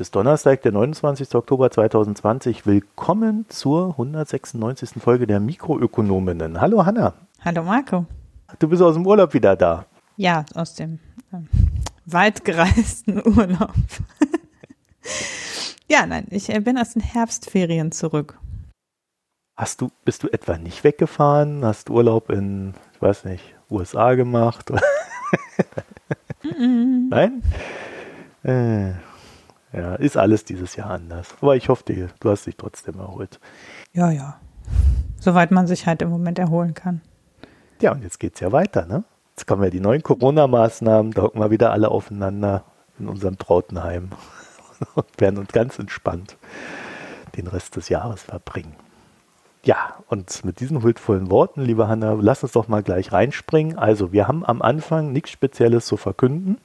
[0.00, 1.34] Heute ist Donnerstag, der 29.
[1.34, 2.64] Oktober 2020.
[2.64, 4.92] Willkommen zur 196.
[4.98, 6.58] Folge der Mikroökonominnen.
[6.58, 7.12] Hallo Hanna.
[7.44, 8.06] Hallo Marco.
[8.58, 9.84] Du bist aus dem Urlaub wieder da.
[10.16, 11.00] Ja, aus dem
[11.34, 11.48] ähm,
[12.06, 13.74] weit gereisten Urlaub.
[15.86, 18.38] ja, nein, ich äh, bin aus den Herbstferien zurück.
[19.54, 21.62] Hast du, bist du etwa nicht weggefahren?
[21.62, 24.72] Hast du Urlaub in, ich weiß nicht, USA gemacht?
[26.42, 27.42] Nein?
[28.42, 28.92] Äh,
[29.72, 31.34] ja, ist alles dieses Jahr anders.
[31.40, 31.84] Aber ich hoffe,
[32.20, 33.38] du hast dich trotzdem erholt.
[33.92, 34.40] Ja, ja.
[35.18, 37.00] Soweit man sich halt im Moment erholen kann.
[37.80, 39.04] Ja, und jetzt geht es ja weiter, ne?
[39.30, 42.64] Jetzt kommen ja die neuen Corona-Maßnahmen, da hocken wir wieder alle aufeinander
[42.98, 44.10] in unserem Trautenheim
[44.94, 46.36] und werden uns ganz entspannt
[47.36, 48.74] den Rest des Jahres verbringen.
[49.62, 53.78] Ja, und mit diesen huldvollen Worten, liebe Hanna, lass uns doch mal gleich reinspringen.
[53.78, 56.58] Also, wir haben am Anfang nichts Spezielles zu verkünden,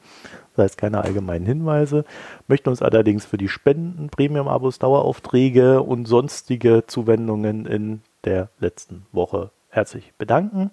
[0.56, 2.06] das heißt keine allgemeinen Hinweise,
[2.48, 9.52] möchten uns allerdings für die Spenden, Premium-Abos, Daueraufträge und sonstige Zuwendungen in der letzten Woche
[9.70, 10.72] herzlich bedanken.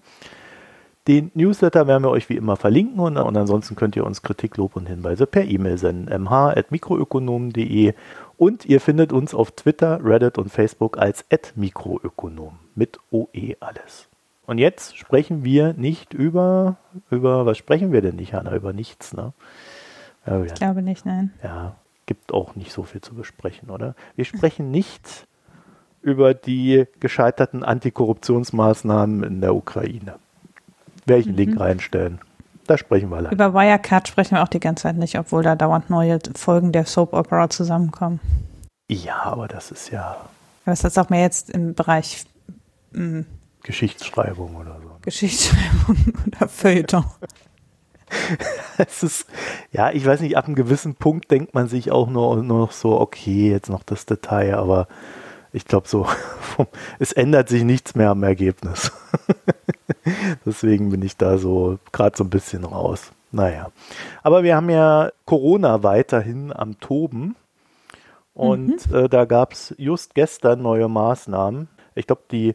[1.08, 4.56] Den Newsletter werden wir euch wie immer verlinken und, und ansonsten könnt ihr uns Kritik,
[4.56, 6.22] Lob und Hinweise per E-Mail senden.
[6.22, 7.94] mh.mikroökonomen.de
[8.36, 11.24] und ihr findet uns auf Twitter, Reddit und Facebook als
[11.56, 14.08] @mikroökonom mit OE alles.
[14.46, 16.76] Und jetzt sprechen wir nicht über,
[17.10, 18.54] über, was sprechen wir denn nicht, Hanna?
[18.54, 19.32] Über nichts, ne?
[20.26, 21.32] Ja, ich glaube nicht, nein.
[21.42, 21.74] Ja,
[22.06, 23.94] gibt auch nicht so viel zu besprechen, oder?
[24.16, 25.26] Wir sprechen nicht
[26.00, 30.16] über die gescheiterten Antikorruptionsmaßnahmen in der Ukraine.
[31.06, 31.38] Werde ich einen mhm.
[31.38, 32.20] Link reinstellen.
[32.66, 33.32] Da sprechen wir leider.
[33.32, 36.86] Über Wirecard sprechen wir auch die ganze Zeit nicht, obwohl da dauernd neue Folgen der
[36.86, 38.20] Soap Opera zusammenkommen.
[38.88, 40.16] Ja, aber das ist ja.
[40.64, 42.24] Aber ist das auch mehr jetzt im Bereich
[42.92, 43.26] mh, hm,
[43.62, 44.90] Geschichtsschreibung oder so.
[45.02, 45.96] Geschichtsschreibung
[46.26, 47.04] oder Feuilleton.
[48.78, 49.26] es ist,
[49.72, 52.72] ja, ich weiß nicht, ab einem gewissen Punkt denkt man sich auch nur, nur noch
[52.72, 54.88] so, okay, jetzt noch das Detail, aber
[55.52, 56.06] ich glaube so,
[56.98, 58.92] es ändert sich nichts mehr am Ergebnis.
[60.46, 63.12] Deswegen bin ich da so gerade so ein bisschen raus.
[63.30, 63.70] Naja.
[64.22, 67.36] Aber wir haben ja Corona weiterhin am Toben.
[68.34, 68.96] Und mhm.
[68.96, 71.68] äh, da gab es just gestern neue Maßnahmen.
[71.94, 72.54] Ich glaube, die,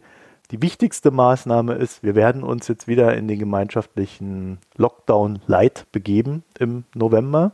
[0.51, 6.43] die wichtigste Maßnahme ist, wir werden uns jetzt wieder in den gemeinschaftlichen Lockdown Light begeben
[6.57, 7.51] im November.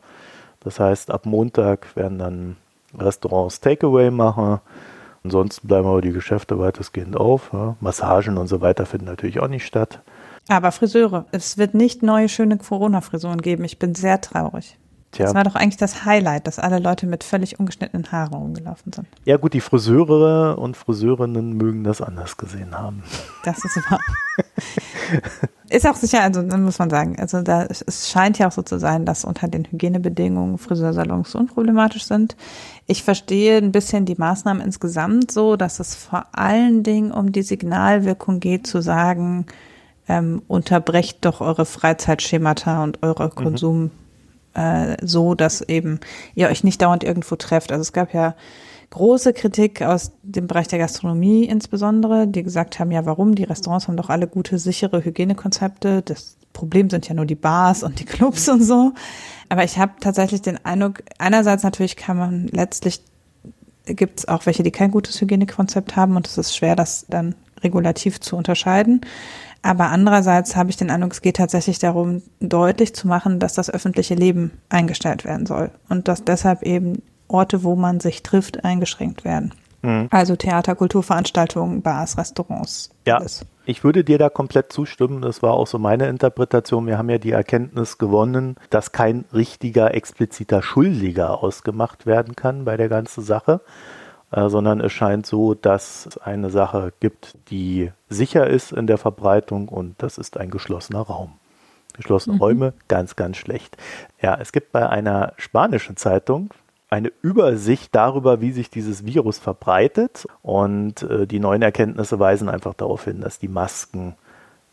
[0.60, 2.58] Das heißt, ab Montag werden dann
[2.98, 4.60] Restaurants Takeaway machen.
[5.24, 7.52] Ansonsten bleiben aber die Geschäfte weitestgehend auf.
[7.80, 10.02] Massagen und so weiter finden natürlich auch nicht statt.
[10.50, 13.64] Aber Friseure, es wird nicht neue schöne Corona-Frisuren geben.
[13.64, 14.78] Ich bin sehr traurig.
[15.14, 15.26] Tja.
[15.26, 19.08] Das war doch eigentlich das Highlight, dass alle Leute mit völlig ungeschnittenen Haaren rumgelaufen sind.
[19.26, 23.04] Ja gut, die Friseure und Friseurinnen mögen das anders gesehen haben.
[23.44, 24.00] Das ist wahr.
[25.70, 28.64] ist auch sicher, also dann muss man sagen, also da, es scheint ja auch so
[28.64, 32.36] zu sein, dass unter den Hygienebedingungen Friseursalons unproblematisch sind.
[32.88, 37.44] Ich verstehe ein bisschen die Maßnahmen insgesamt so, dass es vor allen Dingen um die
[37.44, 39.46] Signalwirkung geht, zu sagen,
[40.08, 43.36] ähm, unterbrecht doch eure Freizeitschemata und eure mhm.
[43.36, 43.80] Konsum.
[43.84, 44.03] Mhm
[44.54, 46.00] äh, so, dass eben
[46.36, 47.72] ihr euch nicht dauernd irgendwo trefft.
[47.72, 48.36] Also es gab ja
[48.94, 53.34] große Kritik aus dem Bereich der Gastronomie insbesondere, die gesagt haben, ja, warum?
[53.34, 56.04] Die Restaurants haben doch alle gute, sichere Hygienekonzepte.
[56.04, 58.94] Das Problem sind ja nur die Bars und die Clubs und so.
[59.50, 63.02] Aber ich habe tatsächlich den Eindruck, einerseits natürlich kann man letztlich,
[63.86, 67.34] gibt es auch welche, die kein gutes Hygienekonzept haben und es ist schwer, das dann
[67.64, 69.02] regulativ zu unterscheiden.
[69.62, 73.70] Aber andererseits habe ich den Eindruck, es geht tatsächlich darum, deutlich zu machen, dass das
[73.70, 79.24] öffentliche Leben eingestellt werden soll und dass deshalb eben Orte, wo man sich trifft, eingeschränkt
[79.24, 79.54] werden.
[79.84, 80.08] Mhm.
[80.12, 82.90] Also Theater, Kulturveranstaltungen, Bars, Restaurants.
[83.06, 83.46] Ja, alles.
[83.66, 85.22] ich würde dir da komplett zustimmen.
[85.22, 86.86] Das war auch so meine Interpretation.
[86.88, 92.78] Wir haben ja die Erkenntnis gewonnen, dass kein richtiger, expliziter Schuldiger ausgemacht werden kann bei
[92.78, 93.62] der ganzen Sache
[94.50, 99.68] sondern es scheint so, dass es eine Sache gibt, die sicher ist in der Verbreitung
[99.68, 101.34] und das ist ein geschlossener Raum.
[101.94, 102.42] Geschlossene mhm.
[102.42, 103.78] Räume, ganz, ganz schlecht.
[104.22, 106.50] Ja, es gibt bei einer spanischen Zeitung
[106.90, 112.74] eine Übersicht darüber, wie sich dieses Virus verbreitet und äh, die neuen Erkenntnisse weisen einfach
[112.74, 114.16] darauf hin, dass die Masken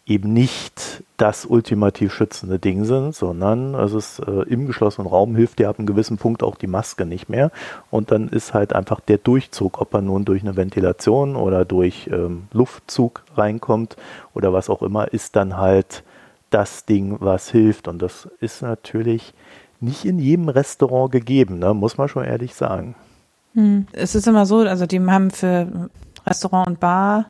[0.06, 5.58] eben nicht das ultimativ schützende Ding sind, sondern es ist äh, im geschlossenen Raum hilft
[5.58, 7.50] dir ab einem gewissen Punkt auch die Maske nicht mehr.
[7.90, 12.08] Und dann ist halt einfach der Durchzug, ob er nun durch eine Ventilation oder durch
[12.12, 13.96] ähm, Luftzug reinkommt
[14.34, 16.02] oder was auch immer, ist dann halt
[16.50, 17.86] das Ding, was hilft.
[17.86, 19.34] Und das ist natürlich
[19.80, 21.74] nicht in jedem Restaurant gegeben, ne?
[21.74, 22.94] muss man schon ehrlich sagen.
[23.54, 23.86] Hm.
[23.92, 25.90] Es ist immer so, also die haben für
[26.26, 27.26] Restaurant und Bar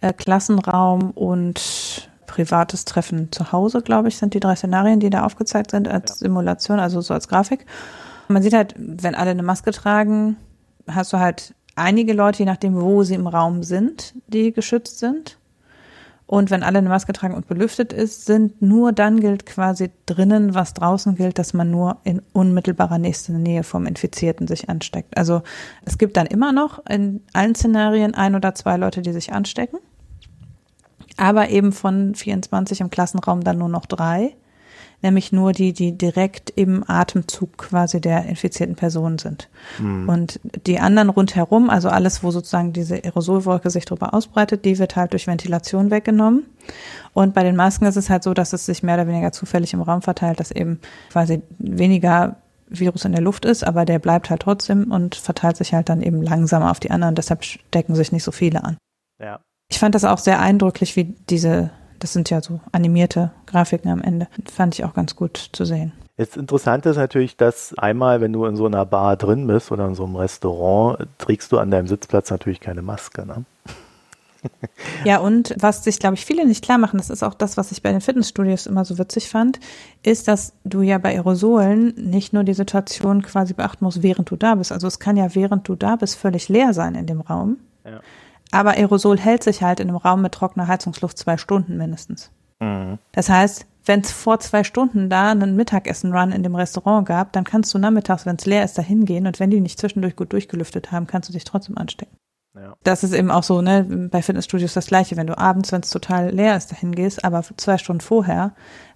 [0.00, 5.24] äh, Klassenraum und privates Treffen zu Hause, glaube ich, sind die drei Szenarien, die da
[5.24, 7.66] aufgezeigt sind als Simulation, also so als Grafik.
[8.28, 10.36] Man sieht halt, wenn alle eine Maske tragen,
[10.88, 15.38] hast du halt einige Leute, je nachdem, wo sie im Raum sind, die geschützt sind.
[16.26, 20.54] Und wenn alle eine Maske tragen und belüftet ist, sind nur dann gilt quasi drinnen,
[20.54, 25.16] was draußen gilt, dass man nur in unmittelbarer nächster Nähe vom Infizierten sich ansteckt.
[25.16, 25.42] Also
[25.84, 29.78] es gibt dann immer noch in allen Szenarien ein oder zwei Leute, die sich anstecken.
[31.16, 34.34] Aber eben von 24 im Klassenraum dann nur noch drei
[35.02, 39.48] nämlich nur die, die direkt im Atemzug quasi der infizierten Person sind.
[39.78, 40.08] Mhm.
[40.08, 44.96] Und die anderen rundherum, also alles, wo sozusagen diese Aerosolwolke sich drüber ausbreitet, die wird
[44.96, 46.44] halt durch Ventilation weggenommen.
[47.12, 49.72] Und bei den Masken ist es halt so, dass es sich mehr oder weniger zufällig
[49.72, 52.36] im Raum verteilt, dass eben quasi weniger
[52.68, 56.02] Virus in der Luft ist, aber der bleibt halt trotzdem und verteilt sich halt dann
[56.02, 57.14] eben langsamer auf die anderen.
[57.14, 58.76] Deshalb stecken sich nicht so viele an.
[59.22, 59.40] Ja.
[59.68, 64.02] Ich fand das auch sehr eindrücklich, wie diese das sind ja so animierte Grafiken am
[64.02, 64.28] Ende.
[64.50, 65.92] Fand ich auch ganz gut zu sehen.
[66.18, 69.86] Jetzt interessant ist natürlich, dass einmal, wenn du in so einer Bar drin bist oder
[69.86, 73.26] in so einem Restaurant, trägst du an deinem Sitzplatz natürlich keine Maske.
[73.26, 73.44] Ne?
[75.04, 77.72] Ja, und was sich, glaube ich, viele nicht klar machen, das ist auch das, was
[77.72, 79.60] ich bei den Fitnessstudios immer so witzig fand,
[80.02, 84.36] ist, dass du ja bei Aerosolen nicht nur die Situation quasi beachten musst, während du
[84.36, 84.72] da bist.
[84.72, 87.58] Also es kann ja, während du da bist, völlig leer sein in dem Raum.
[87.84, 88.00] Ja.
[88.50, 92.30] Aber Aerosol hält sich halt in einem Raum mit trockener Heizungsluft zwei Stunden mindestens.
[92.60, 92.98] Mhm.
[93.12, 97.44] Das heißt, wenn es vor zwei Stunden da einen Mittagessen-Run in dem Restaurant gab, dann
[97.44, 100.32] kannst du nachmittags, wenn es leer ist, da hingehen und wenn die nicht zwischendurch gut
[100.32, 102.16] durchgelüftet haben, kannst du dich trotzdem anstecken.
[102.54, 102.74] Ja.
[102.82, 105.16] Das ist eben auch so, ne, bei Fitnessstudios das Gleiche.
[105.16, 108.54] Wenn du abends, wenn es total leer ist, da hingehst, aber zwei Stunden vorher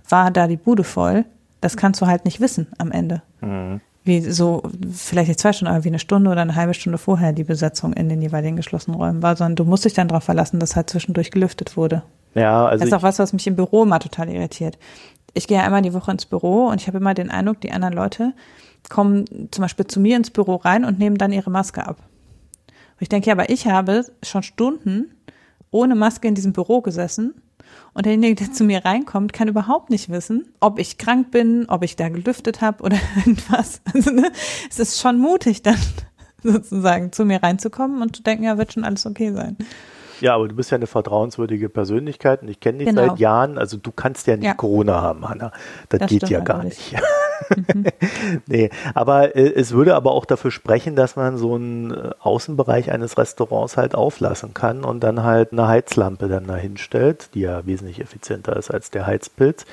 [0.08, 1.24] war da die Bude voll,
[1.60, 3.22] das kannst du halt nicht wissen am Ende.
[3.40, 6.98] Mhm wie so, vielleicht nicht zwei Stunden, aber wie eine Stunde oder eine halbe Stunde
[6.98, 10.24] vorher die Besetzung in den jeweiligen geschlossenen Räumen war, sondern du musst dich dann darauf
[10.24, 12.02] verlassen, dass halt zwischendurch gelüftet wurde.
[12.34, 12.80] Ja, also.
[12.80, 14.78] Das ist auch was, was mich im Büro immer total irritiert.
[15.34, 17.72] Ich gehe ja einmal die Woche ins Büro und ich habe immer den Eindruck, die
[17.72, 18.32] anderen Leute
[18.88, 21.98] kommen zum Beispiel zu mir ins Büro rein und nehmen dann ihre Maske ab.
[22.68, 25.14] Und ich denke, ja, aber ich habe schon Stunden
[25.70, 27.34] ohne Maske in diesem Büro gesessen
[27.92, 31.82] und derjenige, der zu mir reinkommt, kann überhaupt nicht wissen, ob ich krank bin, ob
[31.82, 33.80] ich da gelüftet habe oder irgendwas.
[33.92, 34.30] Also, ne,
[34.68, 35.78] es ist schon mutig, dann
[36.42, 39.56] sozusagen zu mir reinzukommen und zu denken, ja, wird schon alles okay sein.
[40.20, 43.08] Ja, aber du bist ja eine vertrauenswürdige Persönlichkeit und ich kenne dich genau.
[43.08, 43.56] seit Jahren.
[43.56, 44.54] Also du kannst ja nicht ja.
[44.54, 45.50] Corona haben, Hanna.
[45.88, 46.94] Das, das geht ja gar nicht.
[47.56, 47.86] Mhm.
[48.46, 52.90] nee, aber äh, es würde aber auch dafür sprechen, dass man so einen äh, Außenbereich
[52.90, 57.66] eines Restaurants halt auflassen kann und dann halt eine Heizlampe dann dahin stellt, die ja
[57.66, 59.64] wesentlich effizienter ist als der Heizpilz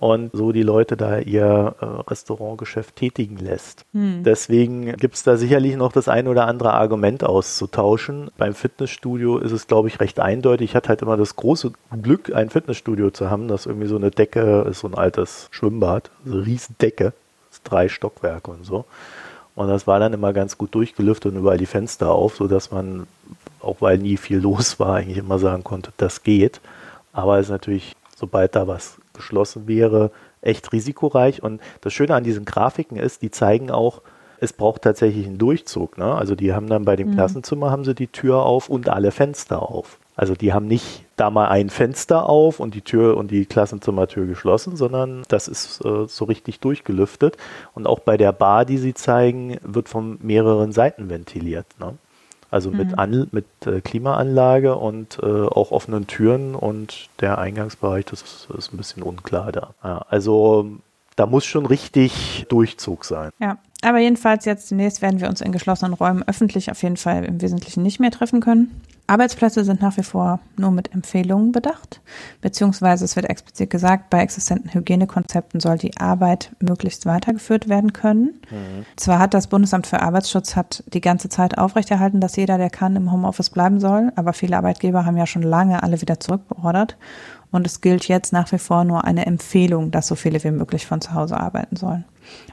[0.00, 3.84] und so die Leute da ihr äh, Restaurantgeschäft tätigen lässt.
[3.92, 4.22] Hm.
[4.22, 8.30] Deswegen gibt es da sicherlich noch das ein oder andere Argument auszutauschen.
[8.38, 10.70] Beim Fitnessstudio ist es, glaube ich, recht eindeutig.
[10.70, 14.12] Ich hatte halt immer das große Glück, ein Fitnessstudio zu haben, das irgendwie so eine
[14.12, 17.12] Decke ist, so ein altes Schwimmbad, so eine Riesendecke,
[17.64, 18.84] drei Stockwerke und so.
[19.56, 23.08] Und das war dann immer ganz gut durchgelüftet und überall die Fenster auf, sodass man,
[23.60, 26.60] auch weil nie viel los war, eigentlich immer sagen konnte, das geht.
[27.12, 30.10] Aber es ist natürlich, sobald da was geschlossen wäre,
[30.40, 31.42] echt risikoreich.
[31.42, 34.00] Und das Schöne an diesen Grafiken ist, die zeigen auch,
[34.40, 35.98] es braucht tatsächlich einen Durchzug.
[35.98, 36.14] Ne?
[36.14, 37.14] Also die haben dann bei dem mhm.
[37.14, 39.98] Klassenzimmer haben sie die Tür auf und alle Fenster auf.
[40.16, 44.26] Also die haben nicht da mal ein Fenster auf und die Tür und die Klassenzimmertür
[44.26, 47.36] geschlossen, sondern das ist äh, so richtig durchgelüftet.
[47.74, 51.66] Und auch bei der Bar, die sie zeigen, wird von mehreren Seiten ventiliert.
[51.78, 51.94] Ne?
[52.50, 52.98] Also mit, mhm.
[52.98, 58.72] An, mit äh, Klimaanlage und äh, auch offenen Türen und der Eingangsbereich, das ist, ist
[58.72, 59.74] ein bisschen unklar da.
[59.84, 60.70] Ja, also
[61.16, 63.30] da muss schon richtig Durchzug sein.
[63.38, 67.24] Ja, aber jedenfalls jetzt demnächst werden wir uns in geschlossenen Räumen öffentlich auf jeden Fall
[67.24, 68.80] im Wesentlichen nicht mehr treffen können.
[69.08, 72.02] Arbeitsplätze sind nach wie vor nur mit Empfehlungen bedacht,
[72.42, 78.34] beziehungsweise es wird explizit gesagt, bei existenten Hygienekonzepten soll die Arbeit möglichst weitergeführt werden können.
[78.50, 78.84] Mhm.
[78.96, 82.96] Zwar hat das Bundesamt für Arbeitsschutz hat die ganze Zeit aufrechterhalten, dass jeder, der kann,
[82.96, 86.98] im Homeoffice bleiben soll, aber viele Arbeitgeber haben ja schon lange alle wieder zurückbeordert
[87.50, 90.86] und es gilt jetzt nach wie vor nur eine Empfehlung, dass so viele wie möglich
[90.86, 92.04] von zu Hause arbeiten sollen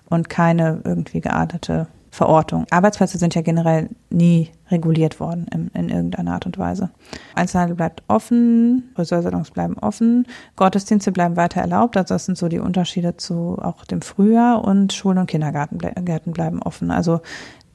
[0.10, 2.66] und keine irgendwie geartete Verortung.
[2.72, 6.90] Arbeitsplätze sind ja generell nie reguliert worden in, in irgendeiner Art und Weise.
[7.36, 12.60] Einzelhandel bleibt offen, Friseursalons bleiben offen, Gottesdienste bleiben weiter erlaubt, also das sind so die
[12.60, 16.90] Unterschiede zu auch dem Frühjahr und Schulen und Kindergärten bleiben offen.
[16.90, 17.22] Also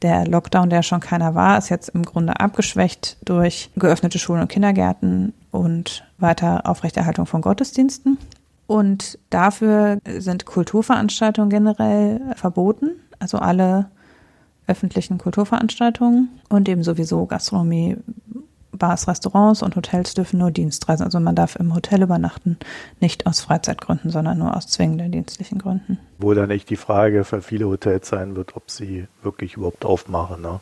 [0.03, 4.49] der Lockdown, der schon keiner war, ist jetzt im Grunde abgeschwächt durch geöffnete Schulen und
[4.49, 8.17] Kindergärten und weiter Aufrechterhaltung von Gottesdiensten.
[8.67, 12.93] Und dafür sind Kulturveranstaltungen generell verboten.
[13.19, 13.91] Also alle
[14.71, 17.97] öffentlichen Kulturveranstaltungen und eben sowieso Gastronomie,
[18.73, 21.05] Bars, Restaurants und Hotels dürfen nur Dienstreisen.
[21.05, 22.57] Also man darf im Hotel übernachten,
[23.01, 25.99] nicht aus Freizeitgründen, sondern nur aus zwingenden dienstlichen Gründen.
[26.19, 30.41] Wo dann echt die Frage für viele Hotels sein wird, ob sie wirklich überhaupt aufmachen.
[30.41, 30.61] Ne?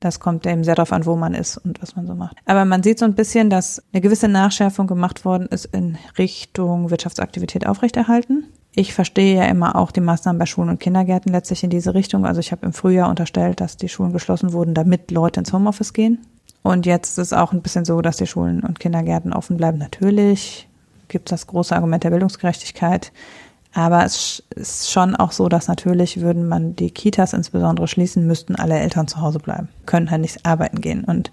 [0.00, 2.36] Das kommt eben sehr darauf an, wo man ist und was man so macht.
[2.44, 6.90] Aber man sieht so ein bisschen, dass eine gewisse Nachschärfung gemacht worden ist in Richtung
[6.90, 8.44] Wirtschaftsaktivität aufrechterhalten.
[8.76, 12.26] Ich verstehe ja immer auch die Maßnahmen bei Schulen und Kindergärten letztlich in diese Richtung.
[12.26, 15.92] Also ich habe im Frühjahr unterstellt, dass die Schulen geschlossen wurden, damit Leute ins Homeoffice
[15.92, 16.26] gehen.
[16.62, 19.78] Und jetzt ist es auch ein bisschen so, dass die Schulen und Kindergärten offen bleiben.
[19.78, 20.66] Natürlich
[21.08, 23.12] gibt es das große Argument der Bildungsgerechtigkeit.
[23.74, 28.54] Aber es ist schon auch so, dass natürlich würden man die Kitas insbesondere schließen, müssten
[28.54, 31.04] alle Eltern zu Hause bleiben, können halt nicht arbeiten gehen.
[31.04, 31.32] Und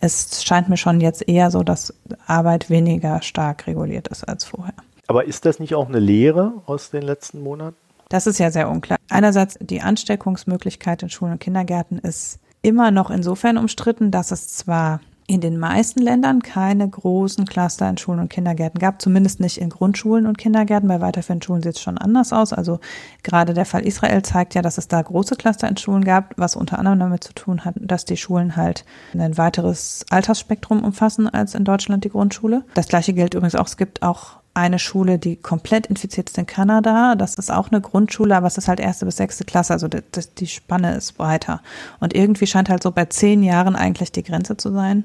[0.00, 1.94] es scheint mir schon jetzt eher so, dass
[2.26, 4.74] Arbeit weniger stark reguliert ist als vorher.
[5.08, 7.76] Aber ist das nicht auch eine Lehre aus den letzten Monaten?
[8.10, 8.98] Das ist ja sehr unklar.
[9.10, 15.00] Einerseits die Ansteckungsmöglichkeit in Schulen und Kindergärten ist immer noch insofern umstritten, dass es zwar
[15.26, 19.68] in den meisten Ländern keine großen Cluster in Schulen und Kindergärten gab, zumindest nicht in
[19.68, 20.88] Grundschulen und Kindergärten.
[20.88, 22.54] Bei weiterführenden Schulen sieht es schon anders aus.
[22.54, 22.80] Also
[23.22, 26.56] gerade der Fall Israel zeigt ja, dass es da große Cluster in Schulen gab, was
[26.56, 31.54] unter anderem damit zu tun hat, dass die Schulen halt ein weiteres Altersspektrum umfassen als
[31.54, 32.64] in Deutschland die Grundschule.
[32.72, 36.46] Das gleiche gilt übrigens auch, es gibt auch eine Schule, die komplett infiziert ist in
[36.46, 37.14] Kanada.
[37.14, 40.02] Das ist auch eine Grundschule, aber es ist halt erste bis sechste Klasse, also die,
[40.38, 41.62] die Spanne ist breiter.
[42.00, 45.04] Und irgendwie scheint halt so bei zehn Jahren eigentlich die Grenze zu sein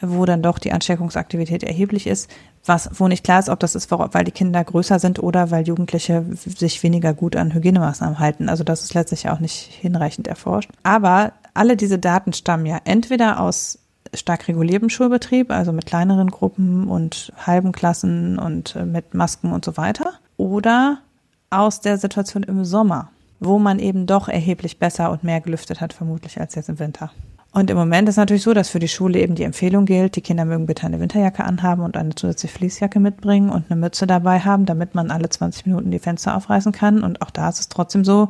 [0.00, 2.30] wo dann doch die Ansteckungsaktivität erheblich ist,
[2.64, 5.66] was, wo nicht klar ist, ob das ist, weil die Kinder größer sind oder weil
[5.66, 8.48] Jugendliche sich weniger gut an Hygienemaßnahmen halten.
[8.48, 10.70] Also das ist letztlich auch nicht hinreichend erforscht.
[10.82, 13.78] Aber alle diese Daten stammen ja entweder aus
[14.14, 19.64] stark reguliertem Schulbetrieb, also mit kleineren Gruppen und halben Klassen und äh, mit Masken und
[19.64, 20.98] so weiter, oder
[21.50, 23.10] aus der Situation im Sommer,
[23.40, 27.10] wo man eben doch erheblich besser und mehr gelüftet hat, vermutlich als jetzt im Winter.
[27.50, 30.20] Und im Moment ist natürlich so, dass für die Schule eben die Empfehlung gilt, die
[30.20, 34.40] Kinder mögen bitte eine Winterjacke anhaben und eine zusätzliche Fließjacke mitbringen und eine Mütze dabei
[34.40, 37.02] haben, damit man alle 20 Minuten die Fenster aufreißen kann.
[37.02, 38.28] Und auch da ist es trotzdem so,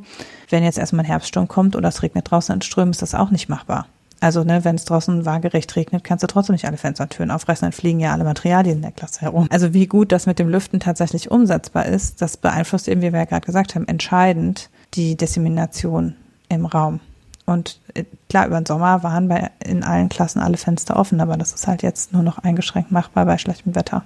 [0.51, 3.31] wenn jetzt erstmal ein Herbststurm kommt oder es regnet draußen in Strömen, ist das auch
[3.31, 3.87] nicht machbar.
[4.21, 7.31] Also, ne, wenn es draußen waagerecht regnet, kannst du trotzdem nicht alle Fenster und Türen
[7.31, 9.47] aufreißen, dann fliegen ja alle Materialien in der Klasse herum.
[9.51, 13.21] Also, wie gut das mit dem Lüften tatsächlich umsetzbar ist, das beeinflusst eben, wie wir
[13.21, 16.17] ja gerade gesagt haben, entscheidend die Dissemination
[16.49, 17.01] im Raum.
[17.47, 21.37] Und äh, klar, über den Sommer waren bei, in allen Klassen alle Fenster offen, aber
[21.37, 24.05] das ist halt jetzt nur noch eingeschränkt machbar bei schlechtem Wetter.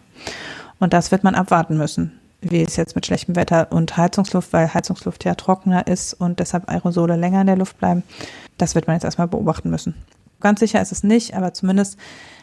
[0.79, 2.21] Und das wird man abwarten müssen.
[2.43, 6.69] Wie es jetzt mit schlechtem Wetter und Heizungsluft, weil Heizungsluft ja trockener ist und deshalb
[6.69, 8.03] Aerosole länger in der Luft bleiben,
[8.59, 9.95] das wird man jetzt erstmal beobachten müssen.
[10.41, 11.97] Ganz sicher ist es nicht, aber zumindest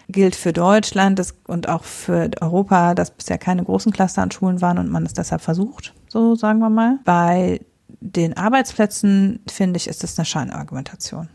[0.07, 4.77] gilt für Deutschland und auch für Europa, dass bisher keine großen Cluster an Schulen waren
[4.77, 6.99] und man es deshalb versucht, so sagen wir mal.
[7.03, 7.59] Bei
[7.99, 11.27] den Arbeitsplätzen, finde ich, ist es eine Scheinargumentation.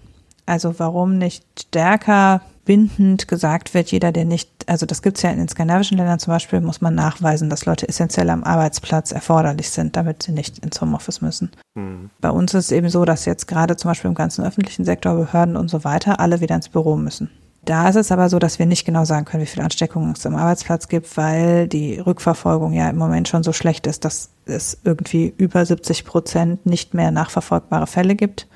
[0.47, 5.31] Also warum nicht stärker bindend gesagt wird, jeder, der nicht, also das gibt es ja
[5.31, 9.71] in den skandinavischen Ländern zum Beispiel, muss man nachweisen, dass Leute essentiell am Arbeitsplatz erforderlich
[9.71, 11.51] sind, damit sie nicht ins Homeoffice müssen.
[11.75, 12.11] Mhm.
[12.21, 15.15] Bei uns ist es eben so, dass jetzt gerade zum Beispiel im ganzen öffentlichen Sektor,
[15.15, 17.31] Behörden und so weiter, alle wieder ins Büro müssen.
[17.65, 20.27] Da ist es aber so, dass wir nicht genau sagen können, wie viele Ansteckungen es
[20.27, 24.79] am Arbeitsplatz gibt, weil die Rückverfolgung ja im Moment schon so schlecht ist, dass es
[24.85, 28.49] irgendwie über 70 Prozent nicht mehr nachverfolgbare Fälle gibt,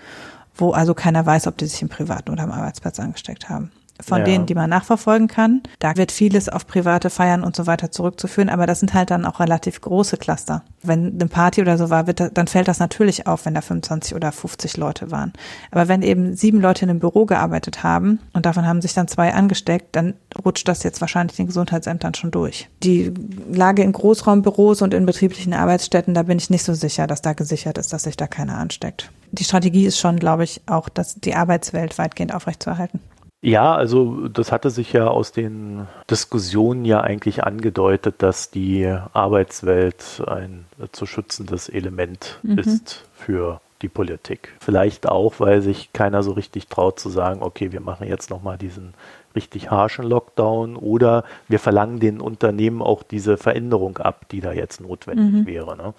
[0.54, 4.18] wo also keiner weiß, ob die sich im Privaten oder am Arbeitsplatz angesteckt haben von
[4.18, 4.24] ja.
[4.24, 5.62] denen, die man nachverfolgen kann.
[5.78, 9.24] Da wird vieles auf private Feiern und so weiter zurückzuführen, aber das sind halt dann
[9.24, 10.62] auch relativ große Cluster.
[10.82, 14.14] Wenn eine Party oder so war, wird, dann fällt das natürlich auf, wenn da 25
[14.14, 15.32] oder 50 Leute waren.
[15.70, 19.08] Aber wenn eben sieben Leute in einem Büro gearbeitet haben und davon haben sich dann
[19.08, 20.14] zwei angesteckt, dann
[20.44, 22.68] rutscht das jetzt wahrscheinlich den Gesundheitsämtern schon durch.
[22.82, 23.12] Die
[23.50, 27.32] Lage in Großraumbüros und in betrieblichen Arbeitsstätten, da bin ich nicht so sicher, dass da
[27.32, 29.10] gesichert ist, dass sich da keiner ansteckt.
[29.32, 33.00] Die Strategie ist schon, glaube ich, auch, dass die Arbeitswelt weitgehend aufrechtzuerhalten.
[33.40, 40.23] Ja, also das hatte sich ja aus den Diskussionen ja eigentlich angedeutet, dass die Arbeitswelt
[40.26, 42.59] ein zu schützendes Element mhm.
[42.59, 44.54] ist für die Politik.
[44.59, 48.59] Vielleicht auch, weil sich keiner so richtig traut zu sagen, okay, wir machen jetzt nochmal
[48.59, 48.95] diesen
[49.37, 54.80] richtig harschen Lockdown oder wir verlangen den Unternehmen auch diese Veränderung ab, die da jetzt
[54.80, 55.47] notwendig mhm.
[55.47, 55.76] wäre.
[55.76, 55.95] Ne?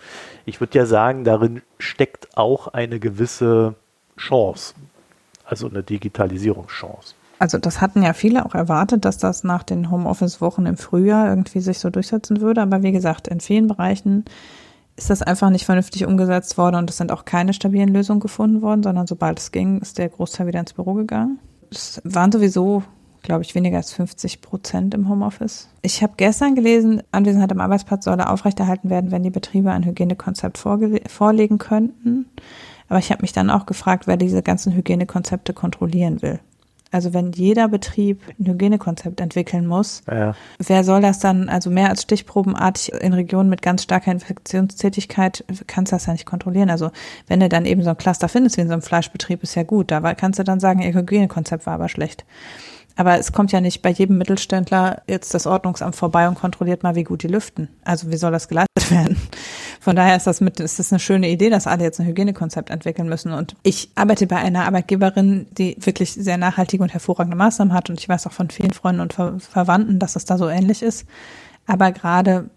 [0.45, 3.75] Ich würde ja sagen, darin steckt auch eine gewisse
[4.17, 4.73] Chance,
[5.45, 10.65] also eine Digitalisierungschance also das hatten ja viele auch erwartet, dass das nach den Homeoffice-Wochen
[10.65, 12.61] im Frühjahr irgendwie sich so durchsetzen würde.
[12.61, 14.25] Aber wie gesagt, in vielen Bereichen
[14.97, 18.61] ist das einfach nicht vernünftig umgesetzt worden und es sind auch keine stabilen Lösungen gefunden
[18.61, 21.39] worden, sondern sobald es ging, ist der Großteil wieder ins Büro gegangen.
[21.71, 22.83] Es waren sowieso,
[23.21, 25.69] glaube ich, weniger als 50 Prozent im Homeoffice.
[25.81, 30.57] Ich habe gestern gelesen, Anwesenheit am Arbeitsplatz solle aufrechterhalten werden, wenn die Betriebe ein Hygienekonzept
[30.57, 32.25] vorlegen könnten.
[32.89, 36.41] Aber ich habe mich dann auch gefragt, wer diese ganzen Hygienekonzepte kontrollieren will.
[36.91, 40.35] Also wenn jeder Betrieb ein Hygienekonzept entwickeln muss, ja.
[40.57, 45.91] wer soll das dann, also mehr als stichprobenartig in Regionen mit ganz starker Infektionstätigkeit, kannst
[45.91, 46.69] du das ja nicht kontrollieren.
[46.69, 46.89] Also
[47.27, 49.63] wenn du dann eben so ein Cluster findest wie in so einem Fleischbetrieb, ist ja
[49.63, 49.91] gut.
[49.91, 52.25] Da kannst du dann sagen, ihr Hygienekonzept war aber schlecht.
[52.95, 56.95] Aber es kommt ja nicht bei jedem Mittelständler jetzt das Ordnungsamt vorbei und kontrolliert mal,
[56.95, 57.69] wie gut die lüften.
[57.83, 59.17] Also wie soll das geleitet werden?
[59.79, 62.69] Von daher ist das mit, ist das eine schöne Idee, dass alle jetzt ein Hygienekonzept
[62.69, 63.31] entwickeln müssen.
[63.31, 67.89] Und ich arbeite bei einer Arbeitgeberin, die wirklich sehr nachhaltige und hervorragende Maßnahmen hat.
[67.89, 70.81] Und ich weiß auch von vielen Freunden und Ver Verwandten, dass es da so ähnlich
[70.81, 71.05] ist.
[71.65, 72.49] Aber gerade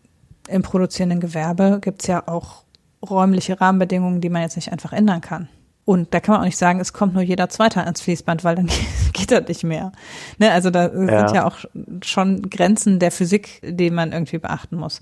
[0.48, 2.64] im produzierenden Gewerbe gibt es ja auch
[3.08, 5.48] räumliche Rahmenbedingungen, die man jetzt nicht einfach ändern kann.
[5.84, 8.54] Und da kann man auch nicht sagen, es kommt nur jeder Zweite ans Fließband, weil
[8.54, 8.68] dann
[9.12, 9.92] geht das nicht mehr.
[10.38, 11.26] Ne, also da ja.
[11.28, 11.58] sind ja auch
[12.02, 15.00] schon Grenzen der Physik, die man irgendwie beachten muss.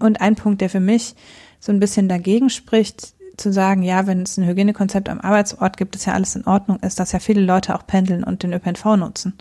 [0.00, 1.14] Und ein Punkt, der für mich
[1.60, 5.96] so ein bisschen dagegen spricht, zu sagen, ja, wenn es ein Hygienekonzept am Arbeitsort gibt,
[5.96, 8.96] ist ja alles in Ordnung, ist, dass ja viele Leute auch pendeln und den ÖPNV
[8.96, 9.34] nutzen.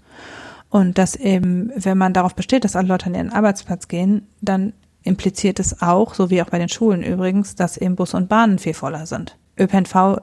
[0.70, 4.74] Und dass eben, wenn man darauf besteht, dass alle Leute an ihren Arbeitsplatz gehen, dann
[5.04, 8.60] impliziert es auch, so wie auch bei den Schulen übrigens, dass eben Bus und Bahnen
[8.60, 9.38] viel voller sind.
[9.60, 10.22] ÖPNV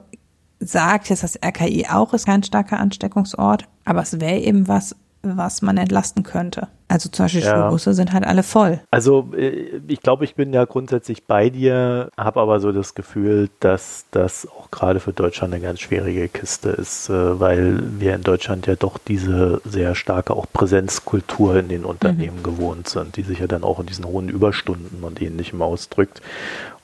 [0.59, 5.61] sagt jetzt das RKI auch, ist kein starker Ansteckungsort, aber es wäre eben was, was
[5.61, 6.67] man entlasten könnte.
[6.87, 7.51] Also zum Beispiel ja.
[7.51, 8.79] Schulbusse sind halt alle voll.
[8.89, 13.49] Also äh, ich glaube, ich bin ja grundsätzlich bei dir, habe aber so das Gefühl,
[13.59, 18.23] dass das auch gerade für Deutschland eine ganz schwierige Kiste ist, äh, weil wir in
[18.23, 22.43] Deutschland ja doch diese sehr starke auch Präsenzkultur in den Unternehmen mhm.
[22.43, 26.21] gewohnt sind, die sich ja dann auch in diesen hohen Überstunden und ähnlichem ausdrückt.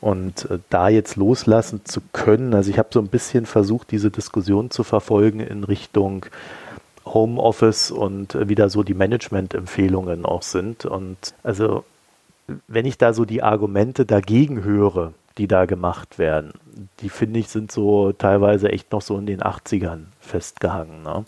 [0.02, 4.12] Und äh, da jetzt loslassen zu können, also ich habe so ein bisschen versucht, diese
[4.12, 6.28] Diskussion zu verfolgen in Richtung
[7.06, 10.86] Homeoffice und äh, wieder so die Management-Empfehlungen auch sind.
[10.86, 11.84] Und also,
[12.68, 16.54] wenn ich da so die Argumente dagegen höre, die da gemacht werden,
[17.02, 21.04] die finde ich sind so teilweise echt noch so in den 80ern festgehangen.
[21.04, 21.26] Ne?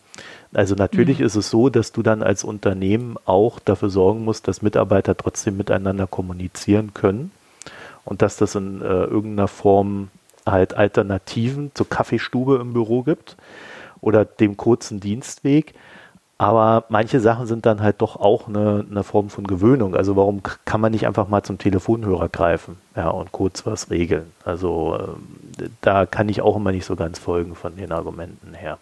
[0.54, 1.25] Also natürlich mhm.
[1.25, 5.58] ist es so, dass du dann als Unternehmen auch dafür sorgen musst, dass Mitarbeiter trotzdem
[5.58, 7.32] miteinander kommunizieren können
[8.06, 10.10] und dass das in äh, irgendeiner Form
[10.45, 13.36] halt Alternativen zur Kaffeestube im Büro gibt
[14.01, 15.73] oder dem kurzen Dienstweg.
[16.39, 19.95] Aber manche Sachen sind dann halt doch auch eine, eine, Form von Gewöhnung.
[19.95, 24.31] Also warum kann man nicht einfach mal zum Telefonhörer greifen ja, und kurz was regeln?
[24.45, 24.99] Also
[25.60, 28.77] äh, da kann ich auch immer nicht so ganz folgen von den Argumenten her.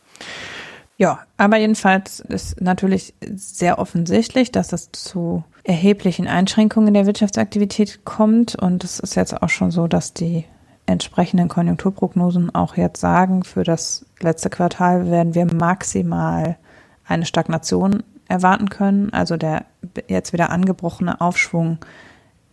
[0.97, 8.56] Ja, aber jedenfalls ist natürlich sehr offensichtlich, dass es zu erheblichen Einschränkungen der Wirtschaftsaktivität kommt.
[8.56, 10.45] Und es ist jetzt auch schon so, dass die
[10.86, 16.58] entsprechenden Konjunkturprognosen auch jetzt sagen, für das letzte Quartal werden wir maximal
[17.06, 19.12] eine Stagnation erwarten können.
[19.13, 19.65] Also der
[20.08, 21.80] jetzt wieder angebrochene Aufschwung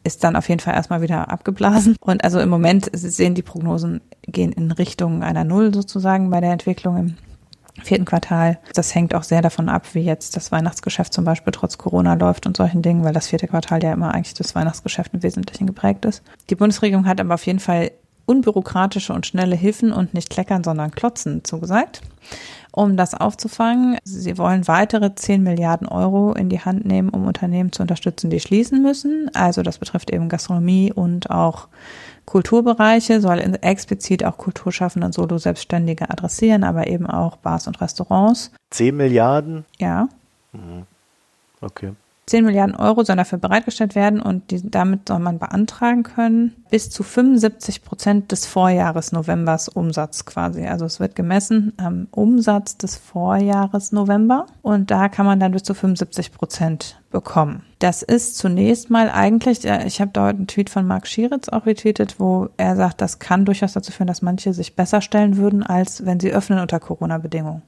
[0.04, 1.96] ist dann auf jeden Fall erstmal wieder abgeblasen.
[2.00, 6.52] Und also im Moment sehen die Prognosen gehen in Richtung einer Null sozusagen bei der
[6.52, 7.16] Entwicklung im
[7.82, 8.58] vierten Quartal.
[8.74, 12.46] Das hängt auch sehr davon ab, wie jetzt das Weihnachtsgeschäft zum Beispiel trotz Corona läuft
[12.46, 16.04] und solchen Dingen, weil das vierte Quartal ja immer eigentlich das Weihnachtsgeschäft im Wesentlichen geprägt
[16.04, 16.22] ist.
[16.50, 17.92] Die Bundesregierung hat aber auf jeden Fall
[18.26, 22.02] unbürokratische und schnelle Hilfen und nicht kleckern, sondern klotzen zugesagt.
[22.74, 27.70] Um das aufzufangen, sie wollen weitere 10 Milliarden Euro in die Hand nehmen, um Unternehmen
[27.70, 29.30] zu unterstützen, die schließen müssen.
[29.34, 31.68] Also das betrifft eben Gastronomie und auch
[32.24, 38.52] Kulturbereiche, soll explizit auch Kulturschaffende und Solo-Selbstständige adressieren, aber eben auch Bars und Restaurants.
[38.70, 39.66] 10 Milliarden?
[39.78, 40.08] Ja.
[40.52, 40.84] Mhm.
[41.60, 41.92] Okay.
[42.26, 46.88] 10 Milliarden Euro sollen dafür bereitgestellt werden und die, damit soll man beantragen können bis
[46.88, 50.64] zu 75 Prozent des Vorjahres Novembers Umsatz quasi.
[50.66, 55.64] Also es wird gemessen am Umsatz des Vorjahres November und da kann man dann bis
[55.64, 57.64] zu 75 Prozent bekommen.
[57.80, 61.66] Das ist zunächst mal eigentlich, ich habe da heute einen Tweet von Marc Schieritz auch
[61.66, 65.62] retweetet, wo er sagt, das kann durchaus dazu führen, dass manche sich besser stellen würden,
[65.64, 67.62] als wenn sie öffnen unter Corona-Bedingungen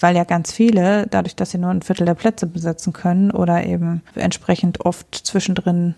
[0.00, 3.64] weil ja ganz viele, dadurch, dass sie nur ein Viertel der Plätze besetzen können oder
[3.64, 5.94] eben entsprechend oft zwischendrin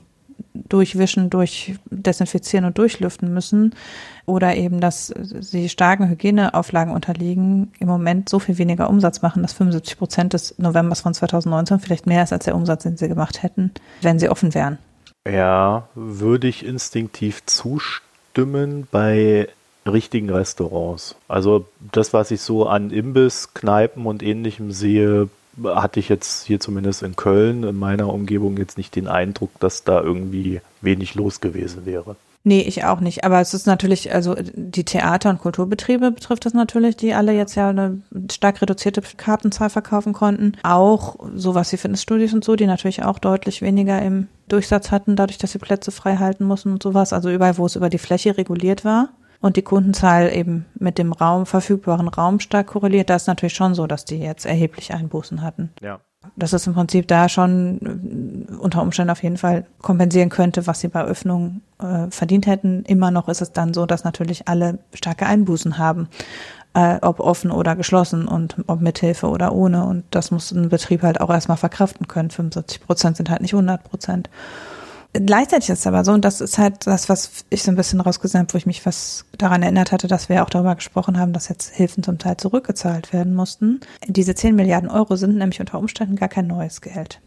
[0.55, 3.75] durchwischen, durchdesinfizieren und durchlüften müssen
[4.25, 9.53] oder eben, dass sie starken Hygieneauflagen unterliegen, im Moment so viel weniger Umsatz machen, dass
[9.55, 13.43] 75 Prozent des Novembers von 2019 vielleicht mehr ist als der Umsatz, den sie gemacht
[13.43, 14.79] hätten, wenn sie offen wären.
[15.29, 18.87] Ja, würde ich instinktiv zustimmen.
[18.91, 19.49] Bei
[19.89, 21.17] richtigen Restaurants.
[21.29, 25.29] Also das, was ich so an Imbiss, Kneipen und ähnlichem sehe,
[25.65, 29.85] hatte ich jetzt hier zumindest in Köln, in meiner Umgebung, jetzt nicht den Eindruck, dass
[29.85, 32.17] da irgendwie wenig los gewesen wäre.
[32.45, 33.25] Nee, ich auch nicht.
[33.25, 37.57] Aber es ist natürlich, also die Theater- und Kulturbetriebe betrifft das natürlich, die alle jetzt
[37.57, 40.53] ja eine stark reduzierte Kartenzahl verkaufen konnten.
[40.63, 45.39] Auch sowas wie Fitnessstudios und so, die natürlich auch deutlich weniger im Durchsatz hatten, dadurch,
[45.39, 47.13] dass sie Plätze frei halten mussten und sowas.
[47.13, 49.09] Also überall, wo es über die Fläche reguliert war
[49.41, 53.75] und die Kundenzahl eben mit dem Raum, verfügbaren Raum stark korreliert, da ist natürlich schon
[53.75, 55.71] so, dass die jetzt erheblich Einbußen hatten.
[55.81, 56.01] Ja.
[56.35, 60.81] Dass es im Prinzip da schon äh, unter Umständen auf jeden Fall kompensieren könnte, was
[60.81, 62.85] sie bei Öffnung äh, verdient hätten.
[62.85, 66.09] Immer noch ist es dann so, dass natürlich alle starke Einbußen haben,
[66.75, 69.85] äh, ob offen oder geschlossen und ob mit Hilfe oder ohne.
[69.85, 72.31] Und das muss ein Betrieb halt auch erstmal verkraften können.
[72.31, 74.29] 75 Prozent sind halt nicht 100 Prozent.
[75.25, 78.01] Gleichzeitig ist es aber so, und das ist halt das, was ich so ein bisschen
[78.01, 81.33] rausgesehen habe, wo ich mich was daran erinnert hatte, dass wir auch darüber gesprochen haben,
[81.33, 83.81] dass jetzt Hilfen zum Teil zurückgezahlt werden mussten.
[84.07, 87.21] Diese 10 Milliarden Euro sind nämlich unter Umständen gar kein neues Geld,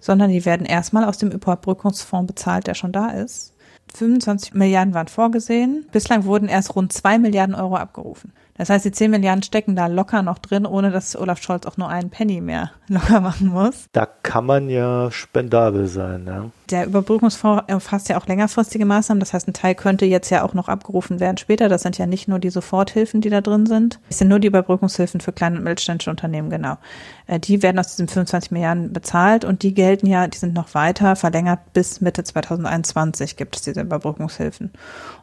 [0.00, 3.52] sondern die werden erstmal aus dem Überbrückungsfonds bezahlt, der schon da ist.
[3.94, 5.86] 25 Milliarden waren vorgesehen.
[5.92, 8.32] Bislang wurden erst rund 2 Milliarden Euro abgerufen.
[8.56, 11.76] Das heißt, die 10 Milliarden stecken da locker noch drin, ohne dass Olaf Scholz auch
[11.76, 13.86] nur einen Penny mehr locker machen muss.
[13.92, 16.50] Da kann man ja spendabel sein, ja.
[16.72, 19.20] Der Überbrückungsfonds umfasst ja auch längerfristige Maßnahmen.
[19.20, 21.68] Das heißt, ein Teil könnte jetzt ja auch noch abgerufen werden später.
[21.68, 24.00] Das sind ja nicht nur die Soforthilfen, die da drin sind.
[24.08, 26.78] Es sind nur die Überbrückungshilfen für kleine und mittelständische Unternehmen, genau.
[27.26, 30.74] Äh, die werden aus diesen 25 Milliarden bezahlt und die gelten ja, die sind noch
[30.74, 34.70] weiter verlängert bis Mitte 2021 gibt es diese Überbrückungshilfen.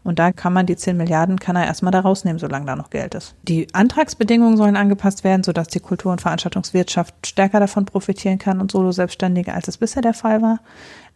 [0.03, 2.91] Und da kann man die 10 Milliarden, kann er erstmal da rausnehmen, solange da noch
[2.91, 3.35] Geld ist.
[3.43, 8.71] Die Antragsbedingungen sollen angepasst werden, sodass die Kultur- und Veranstaltungswirtschaft stärker davon profitieren kann und
[8.71, 10.59] Solo-Selbstständige, als es bisher der Fall war.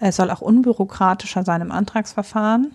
[0.03, 2.73] Es soll auch unbürokratischer sein im Antragsverfahren.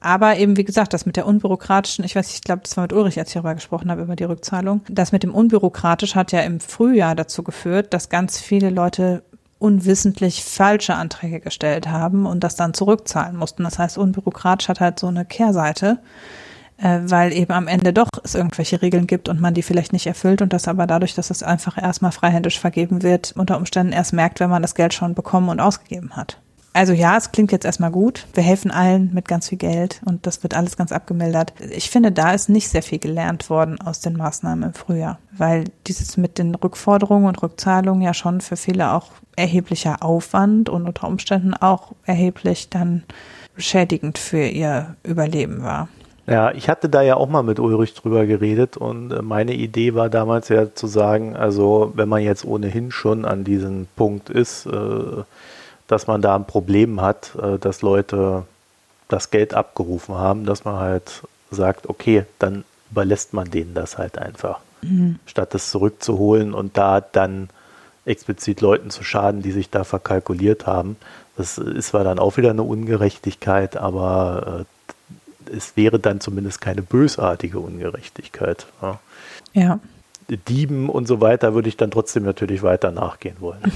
[0.00, 2.92] Aber eben, wie gesagt, das mit der unbürokratischen, ich weiß, ich glaube, das war mit
[2.92, 4.82] Ulrich, als ich darüber gesprochen habe, über die Rückzahlung.
[4.88, 9.24] Das mit dem unbürokratisch hat ja im Frühjahr dazu geführt, dass ganz viele Leute
[9.58, 13.64] unwissentlich falsche Anträge gestellt haben und das dann zurückzahlen mussten.
[13.64, 15.98] Das heißt, unbürokratisch hat halt so eine Kehrseite,
[16.78, 20.06] äh, weil eben am Ende doch es irgendwelche Regeln gibt und man die vielleicht nicht
[20.06, 24.12] erfüllt und das aber dadurch, dass es einfach erstmal freihändisch vergeben wird, unter Umständen erst
[24.12, 26.40] merkt, wenn man das Geld schon bekommen und ausgegeben hat.
[26.74, 28.26] Also ja, es klingt jetzt erstmal gut.
[28.34, 31.52] Wir helfen allen mit ganz viel Geld und das wird alles ganz abgemildert.
[31.70, 35.64] Ich finde, da ist nicht sehr viel gelernt worden aus den Maßnahmen im Frühjahr, weil
[35.88, 41.08] dieses mit den Rückforderungen und Rückzahlungen ja schon für viele auch erheblicher Aufwand und unter
[41.08, 43.02] Umständen auch erheblich dann
[43.56, 45.88] schädigend für ihr Überleben war.
[46.28, 49.94] Ja, ich hatte da ja auch mal mit Ulrich drüber geredet und äh, meine Idee
[49.94, 54.66] war damals ja zu sagen, also wenn man jetzt ohnehin schon an diesem Punkt ist,
[54.66, 55.22] äh,
[55.86, 58.44] dass man da ein Problem hat, äh, dass Leute
[59.08, 64.18] das Geld abgerufen haben, dass man halt sagt, okay, dann überlässt man denen das halt
[64.18, 65.18] einfach, mhm.
[65.24, 67.48] statt das zurückzuholen und da dann
[68.04, 70.96] explizit Leuten zu schaden, die sich da verkalkuliert haben.
[71.38, 74.77] Das ist zwar dann auch wieder eine Ungerechtigkeit, aber äh,
[75.48, 78.66] es wäre dann zumindest keine bösartige Ungerechtigkeit.
[78.82, 79.00] Ja.
[79.52, 79.80] ja.
[80.48, 83.72] Dieben und so weiter würde ich dann trotzdem natürlich weiter nachgehen wollen.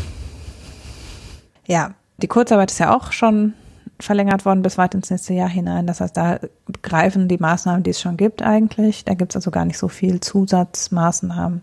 [1.66, 3.54] Ja, die Kurzarbeit ist ja auch schon
[3.98, 5.86] verlängert worden bis weit ins nächste Jahr hinein.
[5.86, 6.40] Das heißt, da
[6.82, 9.04] greifen die Maßnahmen, die es schon gibt eigentlich.
[9.04, 11.62] Da gibt es also gar nicht so viel Zusatzmaßnahmen,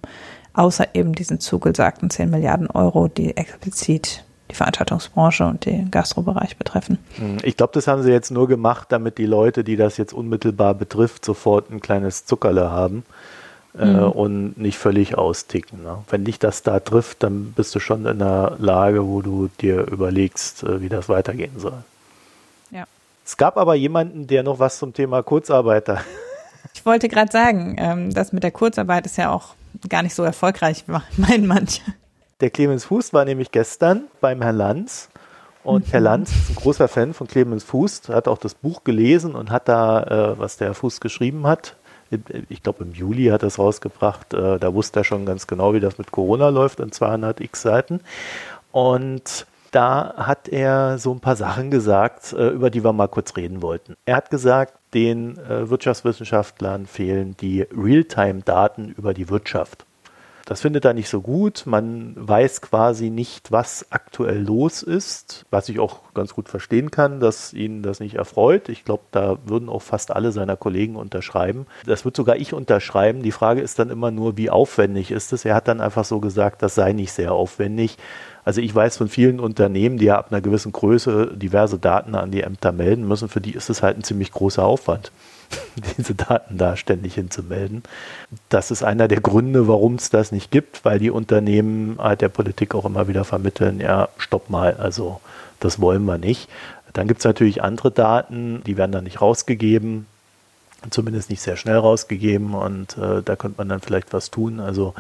[0.54, 6.98] außer eben diesen zugesagten 10 Milliarden Euro, die explizit die Veranstaltungsbranche und den Gastrobereich betreffen.
[7.16, 10.14] Hm, ich glaube, das haben sie jetzt nur gemacht, damit die Leute, die das jetzt
[10.14, 13.04] unmittelbar betrifft, sofort ein kleines Zuckerle haben
[13.78, 14.12] äh, mhm.
[14.12, 15.84] und nicht völlig austicken.
[15.84, 16.00] Ne?
[16.10, 19.88] Wenn dich das da trifft, dann bist du schon in einer Lage, wo du dir
[19.88, 21.84] überlegst, äh, wie das weitergehen soll.
[22.72, 22.86] Ja.
[23.26, 26.02] Es gab aber jemanden, der noch was zum Thema Kurzarbeiter.
[26.74, 29.56] Ich wollte gerade sagen, ähm, das mit der Kurzarbeit ist ja auch
[29.88, 30.84] gar nicht so erfolgreich,
[31.18, 31.82] meinen manche.
[32.42, 35.10] Der Clemens Fuß war nämlich gestern beim Herrn Lanz.
[35.64, 35.92] Und mhm.
[35.92, 39.52] Herr Lanz ist ein großer Fan von Clemens Fuß, hat auch das Buch gelesen und
[39.52, 41.76] hat da, äh, was der Fuß geschrieben hat,
[42.50, 45.74] ich glaube im Juli hat er es rausgebracht, äh, da wusste er schon ganz genau,
[45.74, 48.02] wie das mit Corona läuft in 200 x Seiten.
[48.72, 53.36] Und da hat er so ein paar Sachen gesagt, äh, über die wir mal kurz
[53.36, 53.96] reden wollten.
[54.06, 59.86] Er hat gesagt, den äh, Wirtschaftswissenschaftlern fehlen die Realtime-Daten über die Wirtschaft.
[60.50, 61.68] Das findet er nicht so gut.
[61.68, 67.20] Man weiß quasi nicht, was aktuell los ist, was ich auch ganz gut verstehen kann,
[67.20, 68.68] dass ihn das nicht erfreut.
[68.68, 71.68] Ich glaube, da würden auch fast alle seiner Kollegen unterschreiben.
[71.86, 73.22] Das wird sogar ich unterschreiben.
[73.22, 75.46] Die Frage ist dann immer nur, wie aufwendig ist es?
[75.46, 78.00] Er hat dann einfach so gesagt, das sei nicht sehr aufwendig.
[78.44, 82.32] Also ich weiß von vielen Unternehmen, die ja ab einer gewissen Größe diverse Daten an
[82.32, 85.12] die Ämter melden müssen, für die ist es halt ein ziemlich großer Aufwand.
[85.98, 87.84] diese Daten da ständig hinzumelden.
[88.50, 92.30] Das ist einer der Gründe, warum es das nicht gibt, weil die Unternehmen halt der
[92.30, 95.22] Politik auch immer wieder vermitteln, ja, stopp mal, also
[95.60, 96.50] das wollen wir nicht.
[96.94, 100.08] Dann gibt es natürlich andere Daten, die werden dann nicht rausgegeben,
[100.90, 104.60] zumindest nicht sehr schnell rausgegeben und äh, da könnte man dann vielleicht was tun.
[104.60, 104.94] Also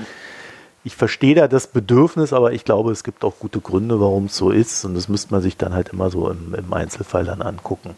[0.89, 4.35] ich verstehe da das Bedürfnis, aber ich glaube, es gibt auch gute Gründe, warum es
[4.35, 4.85] so ist.
[4.85, 7.95] Und das müsste man sich dann halt immer so im, im Einzelfall dann angucken.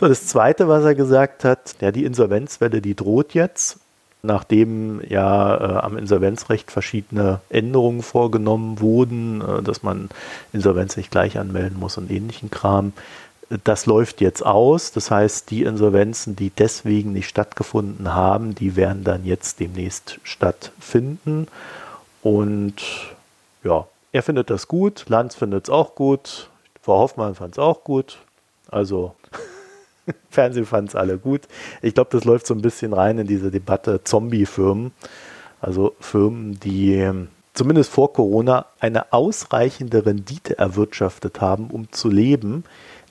[0.00, 3.80] So, das Zweite, was er gesagt hat, ja, die Insolvenzwelle, die droht jetzt,
[4.22, 10.08] nachdem ja äh, am Insolvenzrecht verschiedene Änderungen vorgenommen wurden, äh, dass man
[10.54, 12.94] Insolvenz nicht gleich anmelden muss und ähnlichen Kram.
[13.62, 14.90] Das läuft jetzt aus.
[14.92, 21.46] Das heißt, die Insolvenzen, die deswegen nicht stattgefunden haben, die werden dann jetzt demnächst stattfinden.
[22.22, 22.74] Und
[23.64, 26.48] ja, er findet das gut, Lanz findet es auch gut,
[26.80, 28.18] Frau Hoffmann fand es auch gut.
[28.68, 29.14] Also
[30.30, 31.42] Fernsehen fand es alle gut.
[31.80, 34.92] Ich glaube, das läuft so ein bisschen rein in diese Debatte Zombie-Firmen.
[35.60, 37.08] Also Firmen, die
[37.54, 42.64] zumindest vor Corona eine ausreichende Rendite erwirtschaftet haben, um zu leben,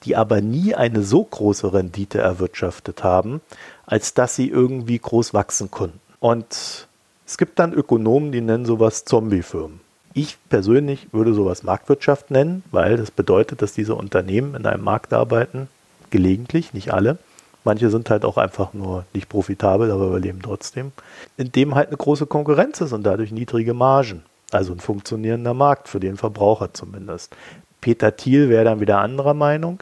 [0.04, 3.40] die aber nie eine so große Rendite erwirtschaftet haben,
[3.86, 6.00] als dass sie irgendwie groß wachsen konnten.
[6.20, 6.88] Und
[7.32, 9.80] es gibt dann Ökonomen, die nennen sowas Zombie-Firmen.
[10.14, 15.14] Ich persönlich würde sowas Marktwirtschaft nennen, weil das bedeutet, dass diese Unternehmen in einem Markt
[15.14, 15.70] arbeiten,
[16.10, 17.20] gelegentlich, nicht alle.
[17.64, 20.92] Manche sind halt auch einfach nur nicht profitabel, aber überleben trotzdem.
[21.38, 24.24] In dem halt eine große Konkurrenz ist und dadurch niedrige Margen.
[24.52, 27.34] Also ein funktionierender Markt für den Verbraucher zumindest.
[27.80, 29.82] Peter Thiel wäre dann wieder anderer Meinung.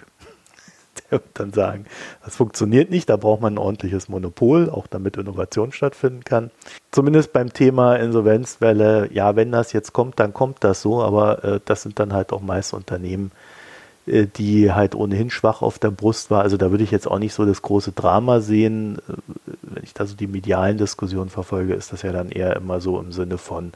[1.12, 1.86] Der wird dann sagen,
[2.24, 6.52] das funktioniert nicht, da braucht man ein ordentliches Monopol, auch damit Innovation stattfinden kann.
[6.92, 11.60] Zumindest beim Thema Insolvenzwelle, ja, wenn das jetzt kommt, dann kommt das so, aber äh,
[11.66, 13.32] das sind dann halt auch meist Unternehmen,
[14.08, 16.42] äh, die halt ohnehin schwach auf der Brust war.
[16.42, 18.98] Also da würde ich jetzt auch nicht so das große Drama sehen.
[19.08, 19.14] Äh,
[19.62, 23.00] wenn ich da so die medialen Diskussionen verfolge, ist das ja dann eher immer so
[23.00, 23.72] im Sinne von,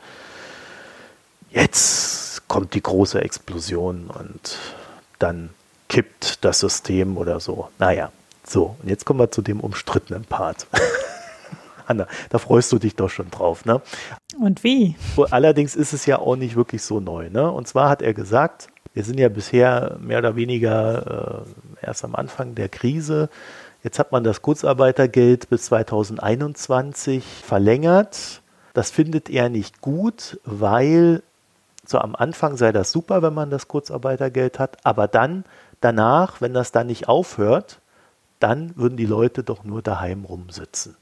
[1.51, 4.57] jetzt kommt die große Explosion und
[5.19, 5.49] dann
[5.93, 7.69] kippt das System oder so.
[7.77, 8.11] Naja,
[8.43, 10.65] so, und jetzt kommen wir zu dem umstrittenen Part.
[11.85, 13.79] Anna, da freust du dich doch schon drauf, ne?
[14.39, 14.95] Und wie?
[15.29, 17.51] Allerdings ist es ja auch nicht wirklich so neu, ne?
[17.51, 21.45] Und zwar hat er gesagt, wir sind ja bisher mehr oder weniger
[21.81, 23.29] äh, erst am Anfang der Krise.
[23.83, 28.41] Jetzt hat man das Kurzarbeitergeld bis 2021 verlängert.
[28.73, 31.21] Das findet er nicht gut, weil
[31.85, 35.43] so am Anfang sei das super, wenn man das Kurzarbeitergeld hat, aber dann
[35.81, 37.79] danach, wenn das dann nicht aufhört,
[38.39, 40.95] dann würden die Leute doch nur daheim rumsitzen.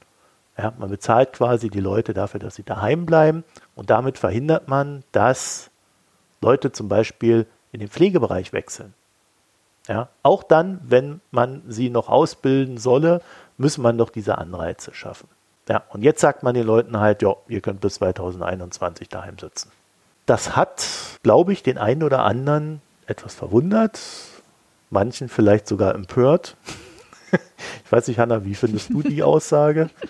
[0.58, 5.02] Ja, man bezahlt quasi die Leute dafür, dass sie daheim bleiben und damit verhindert man,
[5.12, 5.70] dass
[6.40, 8.94] Leute zum Beispiel in den Pflegebereich wechseln.
[9.88, 13.20] Ja, auch dann, wenn man sie noch ausbilden solle,
[13.56, 15.28] muss man doch diese Anreize schaffen.
[15.68, 19.70] Ja, und jetzt sagt man den Leuten halt, ja, ihr könnt bis 2021 daheim sitzen.
[20.32, 20.88] Das hat,
[21.22, 24.00] glaube ich, den einen oder anderen etwas verwundert,
[24.88, 26.56] manchen vielleicht sogar empört.
[27.84, 29.90] ich weiß nicht, Hanna, wie findest du die Aussage?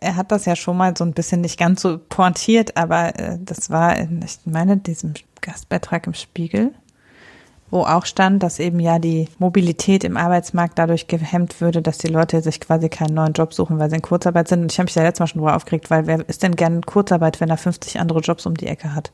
[0.00, 3.38] Er hat das ja schon mal so ein bisschen nicht ganz so pointiert, aber äh,
[3.40, 6.72] das war, in, ich meine, diesem Gastbeitrag im Spiegel,
[7.70, 12.06] wo auch stand, dass eben ja die Mobilität im Arbeitsmarkt dadurch gehemmt würde, dass die
[12.06, 14.62] Leute sich quasi keinen neuen Job suchen, weil sie in Kurzarbeit sind.
[14.62, 16.76] Und ich habe mich ja letztes Mal schon drüber aufgeregt, weil wer ist denn gern
[16.76, 19.10] in Kurzarbeit, wenn er 50 andere Jobs um die Ecke hat?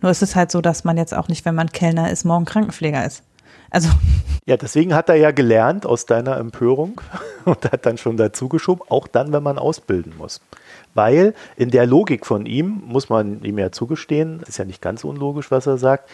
[0.00, 2.44] Nur ist es halt so, dass man jetzt auch nicht, wenn man Kellner ist, morgen
[2.44, 3.22] Krankenpfleger ist.
[3.70, 3.88] Also.
[4.46, 7.00] Ja, deswegen hat er ja gelernt aus deiner Empörung
[7.44, 10.40] und hat dann schon dazu geschoben, auch dann, wenn man ausbilden muss.
[10.94, 15.04] Weil in der Logik von ihm, muss man ihm ja zugestehen, ist ja nicht ganz
[15.04, 16.08] unlogisch, was er sagt,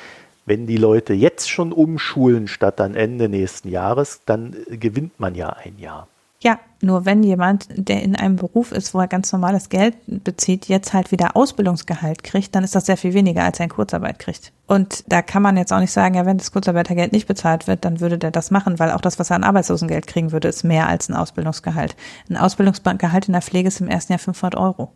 [0.44, 5.50] wenn die Leute jetzt schon umschulen statt dann Ende nächsten Jahres, dann gewinnt man ja
[5.50, 6.08] ein Jahr.
[6.42, 10.66] Ja, nur wenn jemand, der in einem Beruf ist, wo er ganz normales Geld bezieht,
[10.66, 14.18] jetzt halt wieder Ausbildungsgehalt kriegt, dann ist das sehr viel weniger, als er in Kurzarbeit
[14.18, 14.52] kriegt.
[14.66, 17.84] Und da kann man jetzt auch nicht sagen, ja, wenn das Kurzarbeitergeld nicht bezahlt wird,
[17.86, 20.64] dann würde der das machen, weil auch das, was er an Arbeitslosengeld kriegen würde, ist
[20.64, 21.96] mehr als ein Ausbildungsgehalt.
[22.28, 24.92] Ein Ausbildungsgehalt in der Pflege ist im ersten Jahr 500 Euro.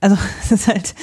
[0.00, 0.94] Also es ist halt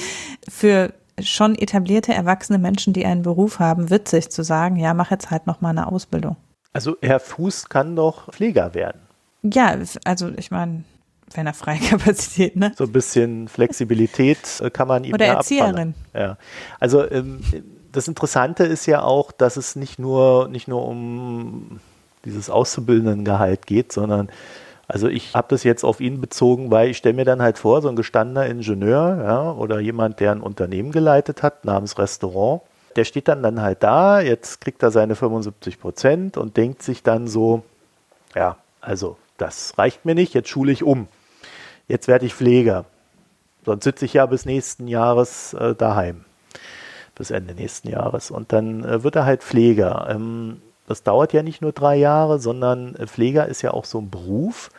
[0.48, 5.30] für schon etablierte, erwachsene Menschen, die einen Beruf haben, witzig zu sagen, ja, mach jetzt
[5.30, 6.36] halt noch mal eine Ausbildung.
[6.72, 9.00] Also Herr Fuß kann doch Pfleger werden.
[9.42, 10.84] Ja, also ich meine,
[11.34, 12.72] wenn er freie Kapazität, ne?
[12.76, 15.94] So ein bisschen Flexibilität äh, kann man ihm Oder ja Erzieherin.
[16.14, 16.36] Ja.
[16.80, 17.40] Also ähm,
[17.92, 21.80] das Interessante ist ja auch, dass es nicht nur, nicht nur um
[22.24, 24.28] dieses Auszubildendengehalt geht, sondern
[24.86, 27.82] also ich habe das jetzt auf ihn bezogen, weil ich stelle mir dann halt vor,
[27.82, 32.62] so ein gestandener Ingenieur ja, oder jemand, der ein Unternehmen geleitet hat namens Restaurant,
[32.96, 37.02] der steht dann dann halt da, jetzt kriegt er seine 75 Prozent und denkt sich
[37.02, 37.62] dann so,
[38.34, 41.08] ja, also das reicht mir nicht, jetzt schule ich um.
[41.86, 42.84] Jetzt werde ich Pfleger.
[43.64, 46.24] Sonst sitze ich ja bis nächsten Jahres äh, daheim.
[47.14, 48.30] Bis Ende nächsten Jahres.
[48.30, 50.06] Und dann äh, wird er halt Pfleger.
[50.10, 53.98] Ähm, das dauert ja nicht nur drei Jahre, sondern äh, Pfleger ist ja auch so
[54.00, 54.70] ein Beruf.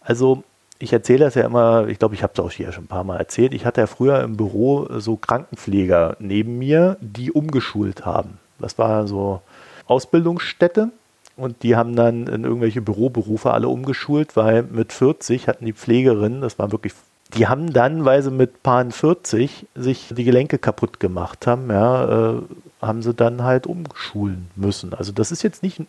[0.00, 0.42] Also
[0.78, 3.04] ich erzähle das ja immer, ich glaube, ich habe es auch hier schon ein paar
[3.04, 3.54] Mal erzählt.
[3.54, 8.38] Ich hatte ja früher im Büro so Krankenpfleger neben mir, die umgeschult haben.
[8.58, 9.42] Das war so
[9.86, 10.90] Ausbildungsstätte
[11.36, 16.40] und die haben dann in irgendwelche Büroberufe alle umgeschult, weil mit 40 hatten die Pflegerinnen,
[16.40, 16.92] das war wirklich,
[17.34, 22.34] die haben dann, weil sie mit Paaren 40 sich die Gelenke kaputt gemacht haben, ja,
[22.34, 22.42] äh,
[22.80, 24.92] haben sie dann halt umschulen müssen.
[24.92, 25.80] Also das ist jetzt nicht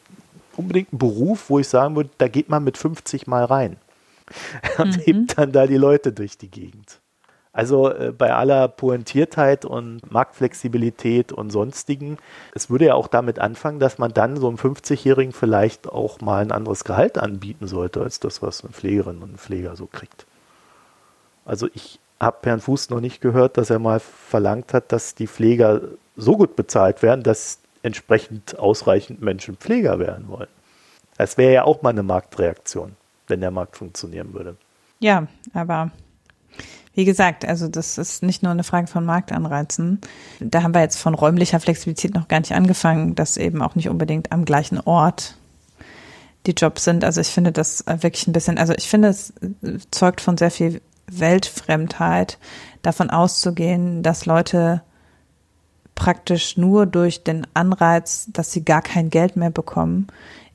[0.55, 3.77] unbedingt ein Beruf, wo ich sagen würde, da geht man mit 50 mal rein
[4.77, 5.01] und mhm.
[5.01, 6.99] hebt dann da die Leute durch die Gegend.
[7.53, 12.17] Also äh, bei aller Pointiertheit und Marktflexibilität und sonstigen,
[12.55, 16.41] es würde ja auch damit anfangen, dass man dann so einem 50-Jährigen vielleicht auch mal
[16.41, 20.25] ein anderes Gehalt anbieten sollte, als das, was eine Pflegerin und ein Pfleger so kriegt.
[21.45, 25.27] Also ich habe Herrn Fuß noch nicht gehört, dass er mal verlangt hat, dass die
[25.27, 25.81] Pfleger
[26.15, 30.47] so gut bezahlt werden, dass entsprechend ausreichend Menschen Pfleger werden wollen.
[31.17, 32.95] Das wäre ja auch mal eine Marktreaktion,
[33.27, 34.55] wenn der Markt funktionieren würde.
[34.99, 35.91] Ja, aber
[36.95, 39.99] wie gesagt, also das ist nicht nur eine Frage von Marktanreizen.
[40.39, 43.89] Da haben wir jetzt von räumlicher Flexibilität noch gar nicht angefangen, dass eben auch nicht
[43.89, 45.35] unbedingt am gleichen Ort
[46.45, 47.03] die Jobs sind.
[47.03, 49.33] Also ich finde das wirklich ein bisschen, also ich finde es
[49.89, 52.37] zeugt von sehr viel Weltfremdheit,
[52.83, 54.83] davon auszugehen, dass Leute
[55.95, 60.07] praktisch nur durch den Anreiz, dass sie gar kein Geld mehr bekommen,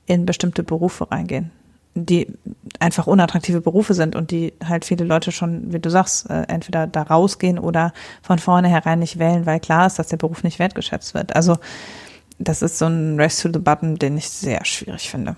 [0.07, 1.51] in bestimmte Berufe reingehen
[2.07, 2.27] die
[2.81, 6.87] einfach unattraktive Berufe sind und die halt viele Leute schon, wie du sagst, äh, entweder
[6.87, 11.15] da rausgehen oder von vornherein nicht wählen, weil klar ist, dass der Beruf nicht wertgeschätzt
[11.15, 11.35] wird.
[11.35, 11.59] Also
[12.39, 15.37] das ist so ein Race to the Button, den ich sehr schwierig finde.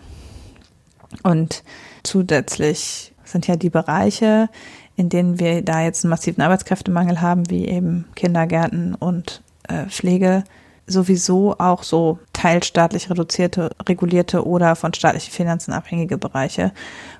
[1.22, 1.64] Und
[2.02, 4.48] zusätzlich sind ja die Bereiche,
[4.96, 10.44] in denen wir da jetzt einen massiven Arbeitskräftemangel haben, wie eben Kindergärten und äh, Pflege,
[10.86, 16.72] sowieso auch so teilstaatlich reduzierte, regulierte oder von staatlichen Finanzen abhängige Bereiche,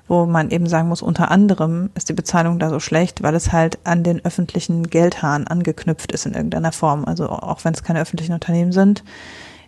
[0.07, 3.51] wo man eben sagen muss, unter anderem ist die Bezahlung da so schlecht, weil es
[3.51, 7.05] halt an den öffentlichen Geldhahn angeknüpft ist in irgendeiner Form.
[7.05, 9.03] Also auch wenn es keine öffentlichen Unternehmen sind,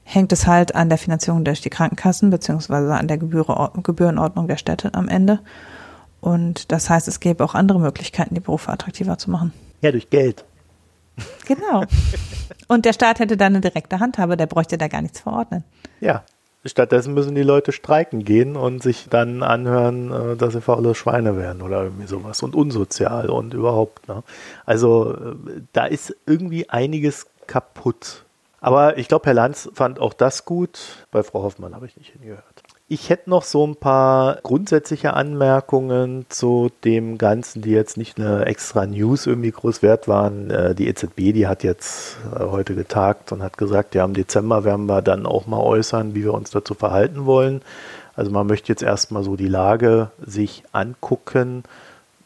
[0.04, 4.96] hängt es halt an der Finanzierung durch die Krankenkassen beziehungsweise an der Gebührenordnung der Städte
[4.96, 5.39] am Ende.
[6.20, 9.54] Und das heißt, es gäbe auch andere Möglichkeiten, die Berufe attraktiver zu machen.
[9.82, 10.46] Ja, durch Geld.
[11.45, 11.86] Genau.
[12.67, 15.63] Und der Staat hätte da eine direkte Handhabe, der bräuchte da gar nichts verordnen.
[15.99, 16.23] Ja.
[16.65, 21.36] Stattdessen müssen die Leute streiken gehen und sich dann anhören, äh, dass sie faule Schweine
[21.36, 24.08] werden oder irgendwie sowas und unsozial und überhaupt.
[24.08, 24.23] Ne?
[24.65, 25.36] Also äh,
[25.73, 28.23] da ist irgendwie einiges kaputt.
[28.62, 31.06] Aber ich glaube, Herr Lanz fand auch das gut.
[31.12, 32.62] Bei Frau Hoffmann habe ich nicht hingehört.
[32.89, 38.46] Ich hätte noch so ein paar grundsätzliche Anmerkungen zu dem Ganzen, die jetzt nicht eine
[38.46, 40.52] extra News irgendwie groß wert waren.
[40.52, 44.65] Äh, die EZB, die hat jetzt äh, heute getagt und hat gesagt, ja, im Dezember
[44.65, 47.62] werden wir dann auch mal äußern, wie wir uns dazu verhalten wollen.
[48.15, 51.63] Also man möchte jetzt erstmal so die Lage sich angucken,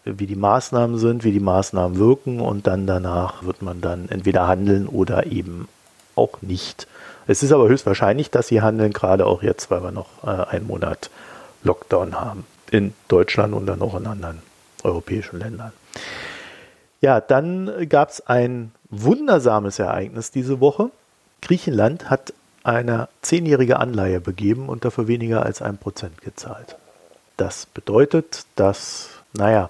[0.05, 4.47] wie die Maßnahmen sind, wie die Maßnahmen wirken und dann danach wird man dann entweder
[4.47, 5.67] handeln oder eben
[6.15, 6.87] auch nicht.
[7.27, 10.67] Es ist aber höchstwahrscheinlich, dass sie handeln, gerade auch jetzt, weil wir noch äh, einen
[10.67, 11.09] Monat
[11.63, 12.45] Lockdown haben.
[12.71, 14.41] In Deutschland und dann auch in anderen
[14.83, 15.71] europäischen Ländern.
[16.99, 20.89] Ja, dann gab es ein wundersames Ereignis diese Woche.
[21.41, 26.75] Griechenland hat eine zehnjährige Anleihe begeben und dafür weniger als ein Prozent gezahlt.
[27.37, 29.69] Das bedeutet, dass, naja,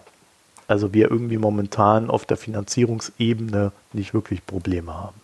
[0.68, 5.22] also wir irgendwie momentan auf der Finanzierungsebene nicht wirklich Probleme haben.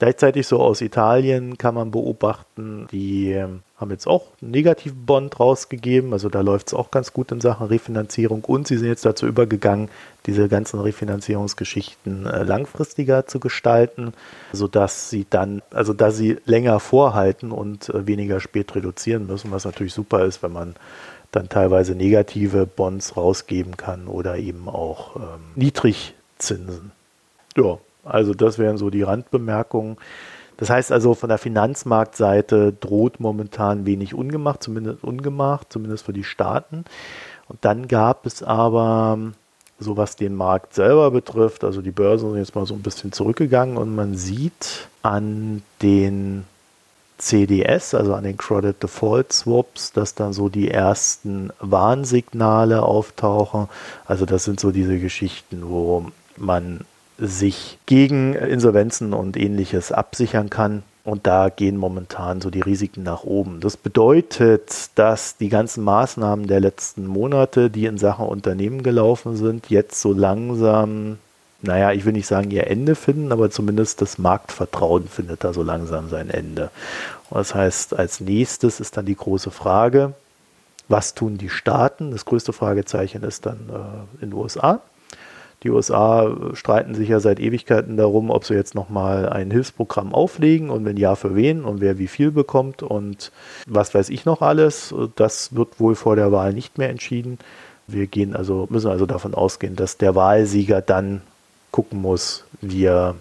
[0.00, 5.38] Gleichzeitig so aus Italien kann man beobachten, die ähm, haben jetzt auch einen negativen Bond
[5.38, 6.14] rausgegeben.
[6.14, 8.42] Also da läuft es auch ganz gut in Sachen Refinanzierung.
[8.42, 9.90] Und sie sind jetzt dazu übergegangen,
[10.24, 14.14] diese ganzen Refinanzierungsgeschichten äh, langfristiger zu gestalten,
[14.54, 19.66] sodass sie dann, also da sie länger vorhalten und äh, weniger spät reduzieren müssen, was
[19.66, 20.76] natürlich super ist, wenn man
[21.30, 26.92] dann teilweise negative Bonds rausgeben kann oder eben auch ähm, Niedrigzinsen.
[27.54, 27.76] Ja,
[28.10, 29.96] also das wären so die Randbemerkungen.
[30.56, 36.24] Das heißt also, von der Finanzmarktseite droht momentan wenig ungemacht, zumindest ungemacht, zumindest für die
[36.24, 36.84] Staaten.
[37.48, 39.18] Und dann gab es aber,
[39.78, 43.12] so was den Markt selber betrifft, also die Börsen sind jetzt mal so ein bisschen
[43.12, 46.44] zurückgegangen und man sieht an den
[47.16, 53.68] CDS, also an den Credit Default Swaps, dass dann so die ersten Warnsignale auftauchen.
[54.06, 56.06] Also das sind so diese Geschichten, wo
[56.36, 56.80] man
[57.20, 60.82] sich gegen Insolvenzen und ähnliches absichern kann.
[61.04, 63.60] Und da gehen momentan so die Risiken nach oben.
[63.60, 69.70] Das bedeutet, dass die ganzen Maßnahmen der letzten Monate, die in Sachen Unternehmen gelaufen sind,
[69.70, 71.18] jetzt so langsam,
[71.62, 75.62] naja, ich will nicht sagen ihr Ende finden, aber zumindest das Marktvertrauen findet da so
[75.62, 76.70] langsam sein Ende.
[77.30, 80.12] Und das heißt, als nächstes ist dann die große Frage,
[80.88, 82.10] was tun die Staaten?
[82.10, 84.80] Das größte Fragezeichen ist dann äh, in den USA.
[85.62, 90.70] Die USA streiten sich ja seit Ewigkeiten darum, ob sie jetzt nochmal ein Hilfsprogramm auflegen
[90.70, 93.30] und wenn ja, für wen und wer wie viel bekommt und
[93.66, 94.94] was weiß ich noch alles.
[95.16, 97.38] Das wird wohl vor der Wahl nicht mehr entschieden.
[97.86, 101.20] Wir gehen also, müssen also davon ausgehen, dass der Wahlsieger dann
[101.72, 103.16] gucken muss, wie er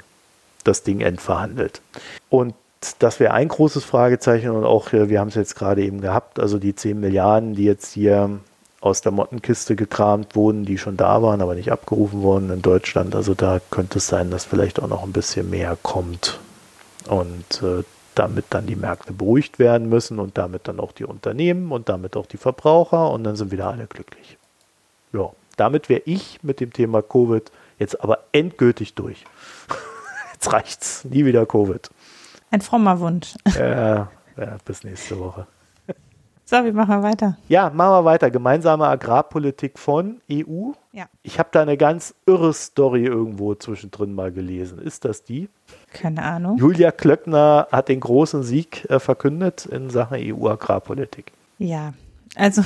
[0.64, 1.82] das Ding endverhandelt.
[2.30, 2.54] Und
[3.00, 6.40] das wäre ein großes Fragezeichen und auch, äh, wir haben es jetzt gerade eben gehabt,
[6.40, 8.40] also die 10 Milliarden, die jetzt hier
[8.82, 13.16] aus der Mottenkiste gekramt wurden, die schon da waren, aber nicht abgerufen wurden in Deutschland.
[13.16, 16.40] Also da könnte es sein, dass vielleicht auch noch ein bisschen mehr kommt
[17.08, 17.84] und äh,
[18.16, 22.16] damit dann die Märkte beruhigt werden müssen und damit dann auch die Unternehmen und damit
[22.16, 24.38] auch die Verbraucher und dann sind wieder alle glücklich.
[25.14, 29.26] Ja, damit wäre ich mit dem Thema Covid jetzt aber endgültig durch.
[30.34, 31.90] jetzt reicht's, nie wieder Covid.
[32.52, 33.36] Ein frommer Wunsch.
[33.56, 35.48] Ja, ja bis nächste Woche.
[36.50, 37.38] So, wie machen wir weiter?
[37.48, 38.32] Ja, machen wir weiter.
[38.32, 40.72] Gemeinsame Agrarpolitik von EU.
[40.94, 41.06] Ja.
[41.22, 44.80] Ich habe da eine ganz irre Story irgendwo zwischendrin mal gelesen.
[44.80, 45.48] Ist das die?
[45.94, 46.58] Keine Ahnung.
[46.58, 51.34] Julia Klöckner hat den großen Sieg äh, verkündet in Sachen EU-Agrarpolitik.
[51.60, 51.94] Ja,
[52.36, 52.64] also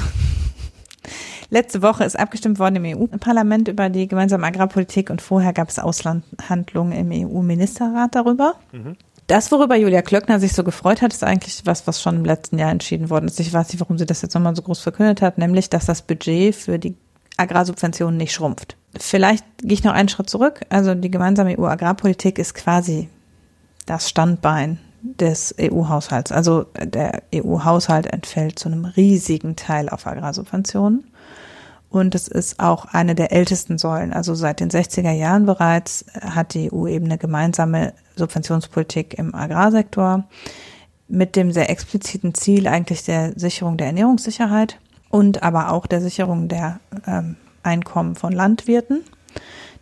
[1.49, 5.77] letzte Woche ist abgestimmt worden im EU-Parlament über die gemeinsame Agrarpolitik und vorher gab es
[5.77, 8.55] Auslandhandlungen im EU-Ministerrat darüber.
[8.71, 8.95] Mhm.
[9.27, 12.59] Das, worüber Julia Klöckner sich so gefreut hat, ist eigentlich was, was schon im letzten
[12.59, 13.39] Jahr entschieden worden ist.
[13.39, 16.01] Ich weiß nicht, warum sie das jetzt nochmal so groß verkündet hat, nämlich, dass das
[16.01, 16.95] Budget für die
[17.37, 18.75] Agrarsubventionen nicht schrumpft.
[18.99, 20.61] Vielleicht gehe ich noch einen Schritt zurück.
[20.69, 23.09] Also die gemeinsame EU-Agrarpolitik ist quasi
[23.85, 26.31] das Standbein des EU-Haushalts.
[26.31, 31.05] Also der EU-Haushalt entfällt zu einem riesigen Teil auf Agrarsubventionen.
[31.93, 34.13] Und es ist auch eine der ältesten Säulen.
[34.13, 40.23] Also seit den 60er Jahren bereits hat die EU eben eine gemeinsame Subventionspolitik im Agrarsektor
[41.07, 44.79] mit dem sehr expliziten Ziel eigentlich der Sicherung der Ernährungssicherheit
[45.11, 49.03] und aber auch der Sicherung der ähm, Einkommen von Landwirten.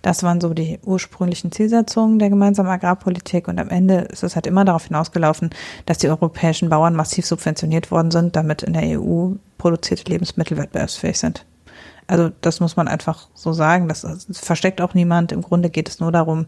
[0.02, 4.48] Das waren so die ursprünglichen Zielsetzungen der gemeinsamen Agrarpolitik und am Ende ist es halt
[4.48, 5.52] immer darauf hinausgelaufen,
[5.86, 11.18] dass die europäischen Bauern massiv subventioniert worden sind, damit in der EU produzierte Lebensmittel wettbewerbsfähig
[11.18, 11.46] sind.
[12.08, 13.88] Also das muss man einfach so sagen.
[13.88, 15.32] Das, versteckt auch niemand.
[15.32, 16.46] Im Grunde geht es nur darum,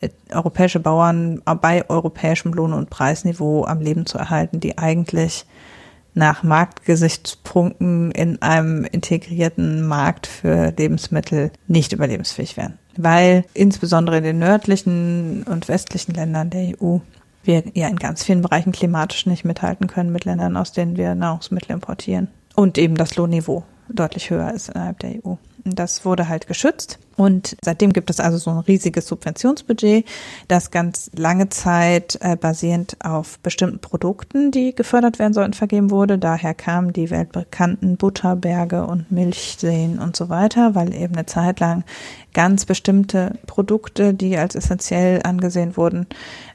[0.00, 5.46] äh, europäische Bauern bei europäischem Lohn- und Preisniveau am Leben zu erhalten, die eigentlich
[6.14, 12.78] nach Marktgesichtspunkten in einem integrierten Markt für Lebensmittel nicht überlebensfähig wären.
[12.96, 16.98] Weil insbesondere in den nördlichen und westlichen Ländern der EU
[17.44, 21.14] wir ja in ganz vielen Bereichen klimatisch nicht mithalten können mit Ländern, aus denen wir
[21.14, 22.28] Nahrungsmittel importieren.
[22.54, 25.34] Und eben das Lohnniveau deutlich höher ist innerhalb der EU.
[25.64, 30.06] Das wurde halt geschützt und seitdem gibt es also so ein riesiges Subventionsbudget,
[30.48, 36.16] das ganz lange Zeit äh, basierend auf bestimmten Produkten, die gefördert werden sollten, vergeben wurde.
[36.16, 41.84] Daher kamen die weltbekannten Butterberge und Milchseen und so weiter, weil eben eine Zeit lang
[42.32, 46.06] ganz bestimmte Produkte, die als essentiell angesehen wurden,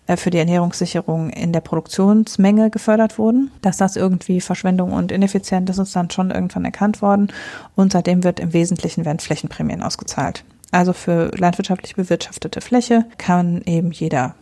[0.08, 3.52] für die Ernährungssicherung in der Produktionsmenge gefördert wurden.
[3.62, 7.32] Dass das irgendwie Verschwendung und ineffizient ist, ist dann schon irgendwann erkannt worden.
[7.76, 10.44] Und seitdem wird im Wesentlichen werden Flächenprämien ausgezahlt.
[10.72, 14.36] Also für landwirtschaftlich bewirtschaftete Fläche kann eben jeder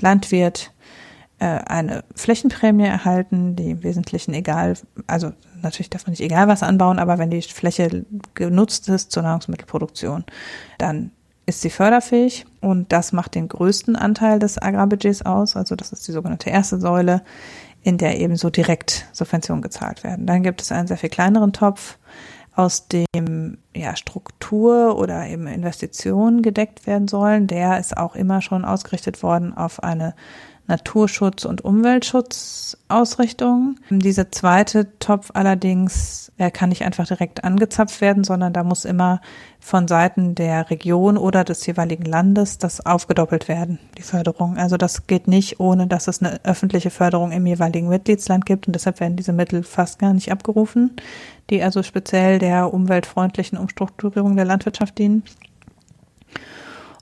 [0.00, 0.72] Landwirt
[1.38, 4.74] äh, eine Flächenprämie erhalten, die im Wesentlichen egal,
[5.06, 9.22] also natürlich darf man nicht egal was anbauen, aber wenn die Fläche genutzt ist zur
[9.22, 10.24] Nahrungsmittelproduktion,
[10.78, 11.10] dann
[11.46, 15.56] ist sie förderfähig und das macht den größten Anteil des Agrarbudgets aus.
[15.56, 17.22] Also das ist die sogenannte erste Säule,
[17.82, 20.26] in der eben so direkt Subventionen gezahlt werden.
[20.26, 21.98] Dann gibt es einen sehr viel kleineren Topf,
[22.54, 27.46] aus dem ja, Struktur oder eben Investitionen gedeckt werden sollen.
[27.46, 30.14] Der ist auch immer schon ausgerichtet worden auf eine
[30.68, 33.76] Naturschutz- und Umweltschutzausrichtung.
[33.90, 39.20] Dieser zweite Topf allerdings er kann nicht einfach direkt angezapft werden, sondern da muss immer
[39.60, 44.56] von Seiten der Region oder des jeweiligen Landes das aufgedoppelt werden, die Förderung.
[44.56, 48.72] Also das geht nicht, ohne dass es eine öffentliche Förderung im jeweiligen Mitgliedsland gibt und
[48.72, 50.96] deshalb werden diese Mittel fast gar nicht abgerufen,
[51.48, 55.22] die also speziell der umweltfreundlichen Umstrukturierung der Landwirtschaft dienen.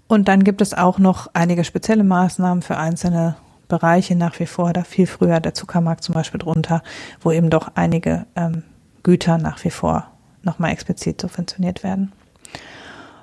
[0.07, 3.37] Und dann gibt es auch noch einige spezielle Maßnahmen für einzelne
[3.71, 6.83] Bereiche nach wie vor, da viel früher der Zuckermarkt zum Beispiel drunter,
[7.23, 8.65] wo eben doch einige ähm,
[9.03, 10.11] Güter nach wie vor
[10.43, 12.13] nochmal explizit subventioniert werden.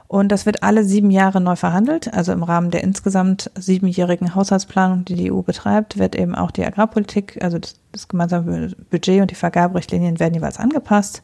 [0.10, 2.14] Und das wird alle sieben Jahre neu verhandelt.
[2.14, 6.66] Also im Rahmen der insgesamt siebenjährigen Haushaltsplanung, die die EU betreibt, wird eben auch die
[6.66, 11.24] Agrarpolitik, also das, das gemeinsame Budget und die Vergaberichtlinien werden jeweils angepasst.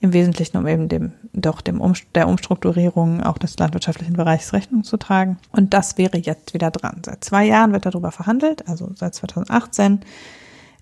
[0.00, 4.84] Im Wesentlichen, um eben dem, doch dem um, der Umstrukturierung auch des landwirtschaftlichen Bereichs Rechnung
[4.84, 5.38] zu tragen.
[5.50, 7.02] Und das wäre jetzt wieder dran.
[7.04, 10.00] Seit zwei Jahren wird darüber verhandelt, also seit 2018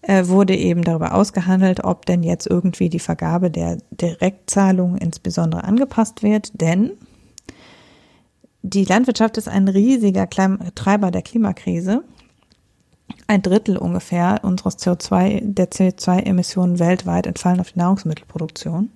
[0.03, 6.22] äh, wurde eben darüber ausgehandelt, ob denn jetzt irgendwie die Vergabe der Direktzahlungen insbesondere angepasst
[6.22, 6.92] wird, denn
[8.63, 12.03] die Landwirtschaft ist ein riesiger Treiber der Klimakrise.
[13.27, 18.91] Ein Drittel ungefähr unseres CO2, der CO2-Emissionen weltweit entfallen auf die Nahrungsmittelproduktion.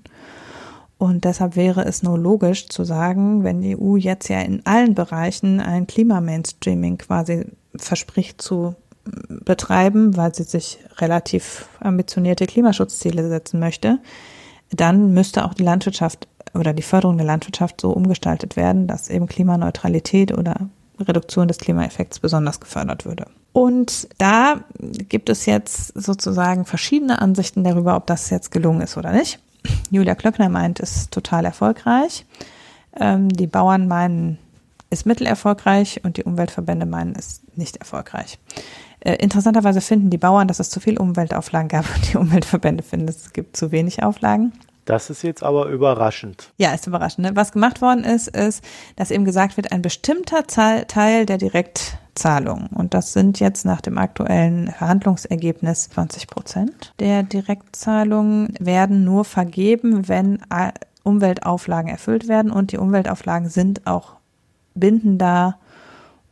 [0.99, 4.95] Und deshalb wäre es nur logisch zu sagen, wenn die EU jetzt ja in allen
[4.95, 8.77] Bereichen ein Klimamainstreaming quasi verspricht zu
[9.29, 13.99] betreiben, weil sie sich relativ ambitionierte Klimaschutzziele setzen möchte,
[14.71, 19.26] dann müsste auch die Landwirtschaft oder die Förderung der Landwirtschaft so umgestaltet werden, dass eben
[19.26, 23.26] Klimaneutralität oder Reduktion des Klimaeffekts besonders gefördert würde.
[23.53, 29.12] Und da gibt es jetzt sozusagen verschiedene Ansichten darüber, ob das jetzt gelungen ist oder
[29.12, 29.40] nicht.
[29.90, 32.24] Julia Klöckner meint, es ist total erfolgreich.
[32.98, 34.38] Ähm, die Bauern meinen,
[34.90, 38.38] ist mittelerfolgreich und die Umweltverbände meinen, ist nicht erfolgreich.
[39.00, 43.09] Äh, interessanterweise finden die Bauern, dass es zu viel Umweltauflagen gab und die Umweltverbände finden,
[43.09, 44.53] es gibt zu wenig Auflagen.
[44.85, 46.53] Das ist jetzt aber überraschend.
[46.57, 47.26] Ja, ist überraschend.
[47.26, 47.37] Ne?
[47.37, 48.64] Was gemacht worden ist, ist,
[48.97, 53.97] dass eben gesagt wird, ein bestimmter Teil der Direktzahlungen, und das sind jetzt nach dem
[53.97, 60.41] aktuellen Verhandlungsergebnis 20 Prozent der Direktzahlungen, werden nur vergeben, wenn
[61.05, 64.16] Umweltauflagen erfüllt werden und die Umweltauflagen sind auch
[64.74, 65.59] bindender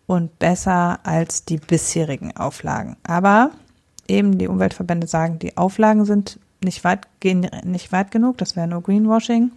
[0.07, 2.97] und besser als die bisherigen Auflagen.
[3.05, 3.53] Aber
[4.09, 8.69] eben die Umweltverbände sagen, die Auflagen sind nicht weit, gehen nicht weit genug, das wäre
[8.69, 9.53] nur Greenwashing.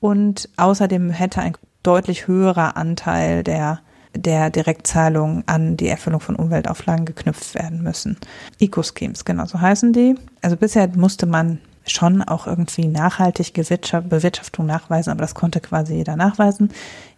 [0.00, 3.80] Und außerdem hätte ein deutlich höherer Anteil der,
[4.14, 8.16] der Direktzahlungen an die Erfüllung von Umweltauflagen geknüpft werden müssen.
[8.60, 10.16] Eco-Schemes, genau so heißen die.
[10.42, 16.16] Also bisher musste man schon auch irgendwie nachhaltig Bewirtschaftung nachweisen, aber das konnte quasi jeder
[16.16, 16.70] nachweisen.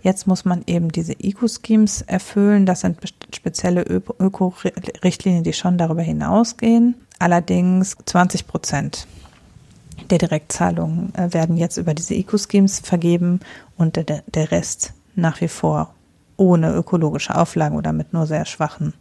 [0.03, 2.67] Jetzt muss man eben diese Eco-Schemes erfüllen.
[2.67, 2.99] Das sind
[3.35, 6.95] spezielle Öko-Richtlinien, die schon darüber hinausgehen.
[7.19, 9.07] Allerdings 20 Prozent
[10.11, 13.41] der Direktzahlungen äh, werden jetzt über diese Eco-Schemes vergeben
[13.77, 15.95] und der, der Rest nach wie vor
[16.37, 18.93] ohne ökologische Auflagen oder mit nur sehr schwachen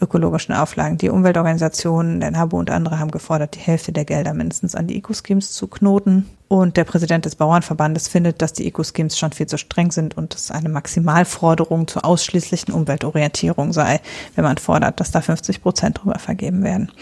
[0.00, 0.98] ökologischen Auflagen.
[0.98, 4.96] Die Umweltorganisationen, der NABU und andere haben gefordert, die Hälfte der Gelder mindestens an die
[4.96, 6.26] Eco-Schemes zu knoten.
[6.48, 10.34] Und der Präsident des Bauernverbandes findet, dass die Eco-Schemes schon viel zu streng sind und
[10.34, 14.00] es eine Maximalforderung zur ausschließlichen Umweltorientierung sei,
[14.36, 16.92] wenn man fordert, dass da 50 Prozent drüber vergeben werden.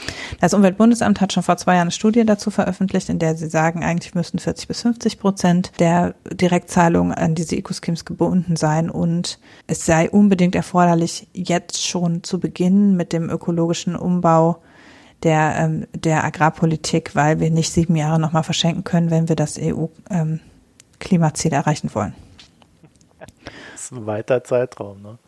[0.40, 3.84] Das Umweltbundesamt hat schon vor zwei Jahren eine Studie dazu veröffentlicht, in der sie sagen,
[3.84, 9.84] eigentlich müssten 40 bis 50 Prozent der Direktzahlungen an diese Eco-Schemes gebunden sein und es
[9.84, 14.62] sei unbedingt erforderlich, jetzt schon zu beginnen mit dem ökologischen Umbau
[15.22, 19.58] der, ähm, der Agrarpolitik, weil wir nicht sieben Jahre nochmal verschenken können, wenn wir das
[19.58, 22.14] EU-Klimaziel ähm, erreichen wollen.
[23.72, 25.18] Das ist ein weiter Zeitraum, ne?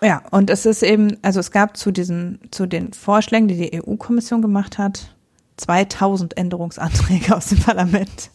[0.00, 3.82] Ja, und es ist eben, also es gab zu diesem, zu den Vorschlägen, die die
[3.82, 5.14] EU-Kommission gemacht hat,
[5.56, 8.30] 2000 Änderungsanträge aus dem Parlament.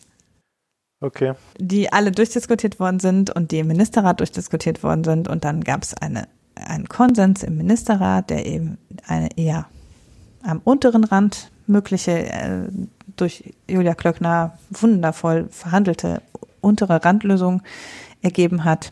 [1.00, 1.34] Okay.
[1.58, 5.28] Die alle durchdiskutiert worden sind und die im Ministerrat durchdiskutiert worden sind.
[5.28, 9.68] Und dann gab es eine, einen Konsens im Ministerrat, der eben eine eher
[10.44, 12.68] am unteren Rand mögliche äh,
[13.16, 16.22] durch Julia Klöckner wundervoll verhandelte
[16.62, 17.62] untere Randlösung
[18.22, 18.92] ergeben hat.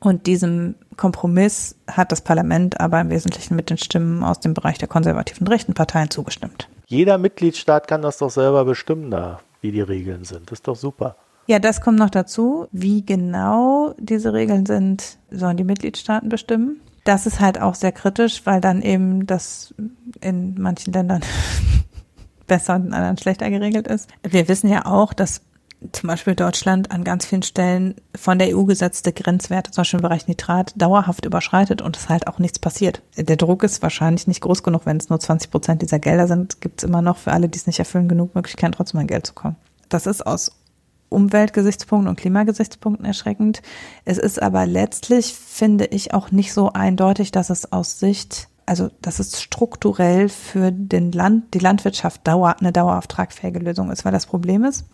[0.00, 4.78] Und diesem Kompromiss hat das Parlament aber im Wesentlichen mit den Stimmen aus dem Bereich
[4.78, 6.68] der konservativen rechten Parteien zugestimmt.
[6.86, 10.50] Jeder Mitgliedstaat kann das doch selber bestimmen, da, wie die Regeln sind.
[10.50, 11.16] Das ist doch super.
[11.46, 12.68] Ja, das kommt noch dazu.
[12.72, 18.42] Wie genau diese Regeln sind, sollen die Mitgliedstaaten bestimmen das ist halt auch sehr kritisch,
[18.44, 19.74] weil dann eben das
[20.20, 21.22] in manchen Ländern
[22.46, 24.08] besser und in anderen schlechter geregelt ist.
[24.22, 25.42] Wir wissen ja auch, dass
[25.90, 30.02] zum Beispiel Deutschland an ganz vielen Stellen von der EU gesetzte Grenzwerte, zum Beispiel im
[30.02, 33.02] Bereich Nitrat, dauerhaft überschreitet und es halt auch nichts passiert.
[33.16, 36.60] Der Druck ist wahrscheinlich nicht groß genug, wenn es nur 20 Prozent dieser Gelder sind,
[36.60, 39.26] gibt es immer noch für alle, die es nicht erfüllen, genug Möglichkeiten, trotzdem an Geld
[39.26, 39.56] zu kommen.
[39.88, 40.52] Das ist aus
[41.12, 43.62] Umweltgesichtspunkten und Klimagesichtspunkten erschreckend.
[44.04, 48.90] Es ist aber letztlich, finde ich, auch nicht so eindeutig, dass es aus Sicht, also
[49.00, 54.12] dass es strukturell für den Land, die Landwirtschaft dauer, eine dauerhaft tragfähige Lösung ist, weil
[54.12, 54.84] das Problem ist,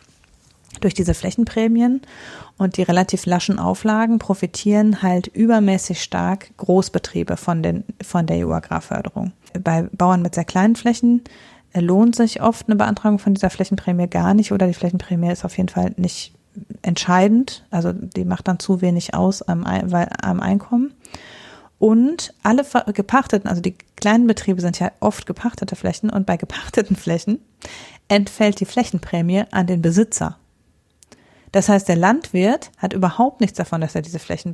[0.81, 2.03] durch diese Flächenprämien
[2.57, 9.33] und die relativ laschen Auflagen profitieren halt übermäßig stark Großbetriebe von, den, von der EU-Agrarförderung.
[9.61, 11.23] Bei Bauern mit sehr kleinen Flächen
[11.75, 15.57] lohnt sich oft eine Beantragung von dieser Flächenprämie gar nicht oder die Flächenprämie ist auf
[15.57, 16.35] jeden Fall nicht
[16.83, 17.65] entscheidend.
[17.71, 20.95] Also die macht dann zu wenig aus am, am Einkommen.
[21.79, 26.97] Und alle gepachteten, also die kleinen Betriebe sind ja oft gepachtete Flächen und bei gepachteten
[26.97, 27.39] Flächen
[28.09, 30.39] entfällt die Flächenprämie an den Besitzer.
[31.53, 34.53] Das heißt, der Landwirt hat überhaupt nichts davon, dass er diese Flächen,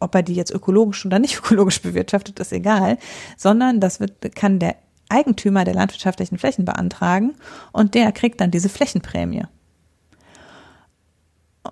[0.00, 2.98] ob er die jetzt ökologisch oder nicht ökologisch bewirtschaftet, ist egal,
[3.36, 4.76] sondern das wird, kann der
[5.08, 7.34] Eigentümer der landwirtschaftlichen Flächen beantragen
[7.72, 9.44] und der kriegt dann diese Flächenprämie.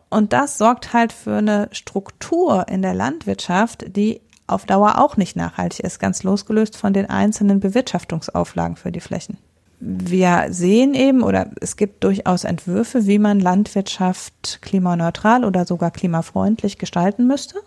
[0.08, 5.36] Und das sorgt halt für eine Struktur in der Landwirtschaft, die auf Dauer auch nicht
[5.36, 9.38] nachhaltig ist, ganz losgelöst von den einzelnen Bewirtschaftungsauflagen für die Flächen.
[9.80, 16.78] Wir sehen eben, oder es gibt durchaus Entwürfe, wie man Landwirtschaft klimaneutral oder sogar klimafreundlich
[16.78, 17.58] gestalten müsste.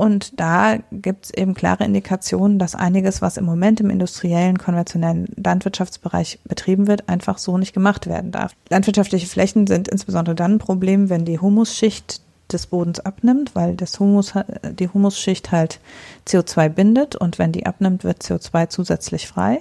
[0.00, 5.26] Und da gibt es eben klare Indikationen, dass einiges, was im Moment im industriellen, konventionellen
[5.36, 8.54] Landwirtschaftsbereich betrieben wird, einfach so nicht gemacht werden darf.
[8.70, 14.00] Landwirtschaftliche Flächen sind insbesondere dann ein Problem, wenn die Humusschicht des Bodens abnimmt, weil das
[14.00, 14.32] Humus,
[14.72, 15.80] die Humusschicht halt
[16.26, 19.60] CO2 bindet und wenn die abnimmt, wird CO2 zusätzlich frei.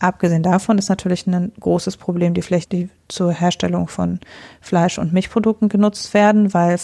[0.00, 4.20] Abgesehen davon ist natürlich ein großes Problem die Flächen, die zur Herstellung von
[4.60, 6.78] Fleisch- und Milchprodukten genutzt werden, weil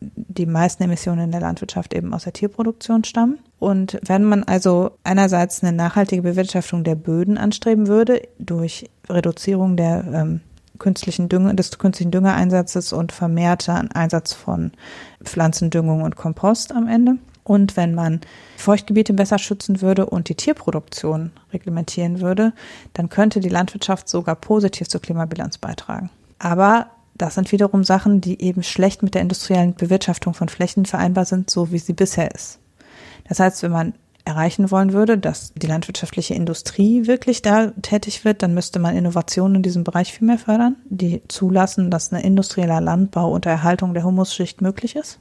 [0.00, 3.38] die meisten Emissionen in der Landwirtschaft eben aus der Tierproduktion stammen.
[3.58, 10.04] Und wenn man also einerseits eine nachhaltige Bewirtschaftung der Böden anstreben würde, durch Reduzierung der
[10.12, 10.40] ähm,
[10.78, 14.72] künstlichen Dünger, des künstlichen Düngereinsatzes und vermehrter Einsatz von
[15.24, 17.16] Pflanzendüngung und Kompost am Ende,
[17.48, 18.20] und wenn man
[18.56, 22.52] Feuchtgebiete besser schützen würde und die Tierproduktion reglementieren würde,
[22.92, 26.10] dann könnte die Landwirtschaft sogar positiv zur Klimabilanz beitragen.
[26.38, 31.24] Aber das sind wiederum Sachen, die eben schlecht mit der industriellen Bewirtschaftung von Flächen vereinbar
[31.24, 32.58] sind, so wie sie bisher ist.
[33.28, 33.94] Das heißt, wenn man
[34.24, 39.56] erreichen wollen würde, dass die landwirtschaftliche Industrie wirklich da tätig wird, dann müsste man Innovationen
[39.56, 44.04] in diesem Bereich viel mehr fördern, die zulassen, dass ein industrieller Landbau unter Erhaltung der
[44.04, 45.18] Humusschicht möglich ist.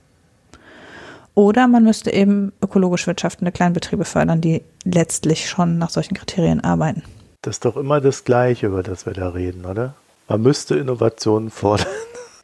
[1.37, 7.03] Oder man müsste eben ökologisch wirtschaftende Kleinbetriebe fördern, die letztlich schon nach solchen Kriterien arbeiten.
[7.43, 9.93] Das ist doch immer das Gleiche, über das wir da reden, oder?
[10.27, 11.85] Man müsste Innovationen fordern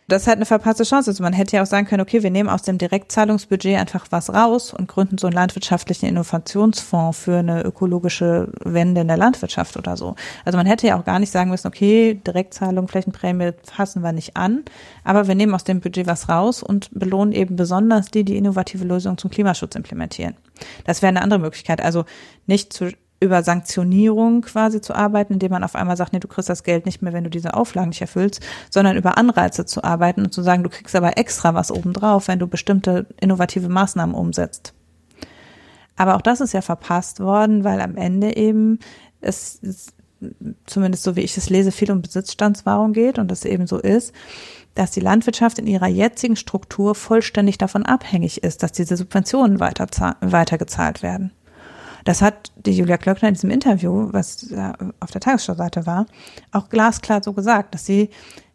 [0.07, 1.11] das ist halt eine verpasste Chance.
[1.11, 4.33] Also man hätte ja auch sagen können, okay, wir nehmen aus dem Direktzahlungsbudget einfach was
[4.33, 9.95] raus und gründen so einen landwirtschaftlichen Innovationsfonds für eine ökologische Wende in der Landwirtschaft oder
[9.95, 10.15] so.
[10.45, 14.35] Also man hätte ja auch gar nicht sagen müssen, okay, Direktzahlung, Flächenprämie fassen wir nicht
[14.35, 14.63] an,
[15.03, 18.83] aber wir nehmen aus dem Budget was raus und belohnen eben besonders die, die innovative
[18.83, 20.35] Lösungen zum Klimaschutz implementieren.
[20.85, 21.81] Das wäre eine andere Möglichkeit.
[21.81, 22.05] Also
[22.45, 22.91] nicht zu
[23.23, 26.85] über Sanktionierung quasi zu arbeiten, indem man auf einmal sagt, nee, du kriegst das Geld
[26.85, 30.43] nicht mehr, wenn du diese Auflagen nicht erfüllst, sondern über Anreize zu arbeiten und zu
[30.43, 34.73] sagen, du kriegst aber extra was obendrauf, wenn du bestimmte innovative Maßnahmen umsetzt.
[35.95, 38.79] Aber auch das ist ja verpasst worden, weil am Ende eben
[39.21, 39.93] es, es
[40.65, 44.13] zumindest so wie ich es lese, viel um Besitzstandswahrung geht und das eben so ist,
[44.75, 49.87] dass die Landwirtschaft in ihrer jetzigen Struktur vollständig davon abhängig ist, dass diese Subventionen weiter,
[50.21, 51.31] weitergezahlt werden.
[52.03, 54.53] Das hat die Julia Klöckner in diesem Interview, was
[54.99, 56.05] auf der Tagesschau-Seite war,
[56.51, 58.09] auch glasklar so gesagt, dass sie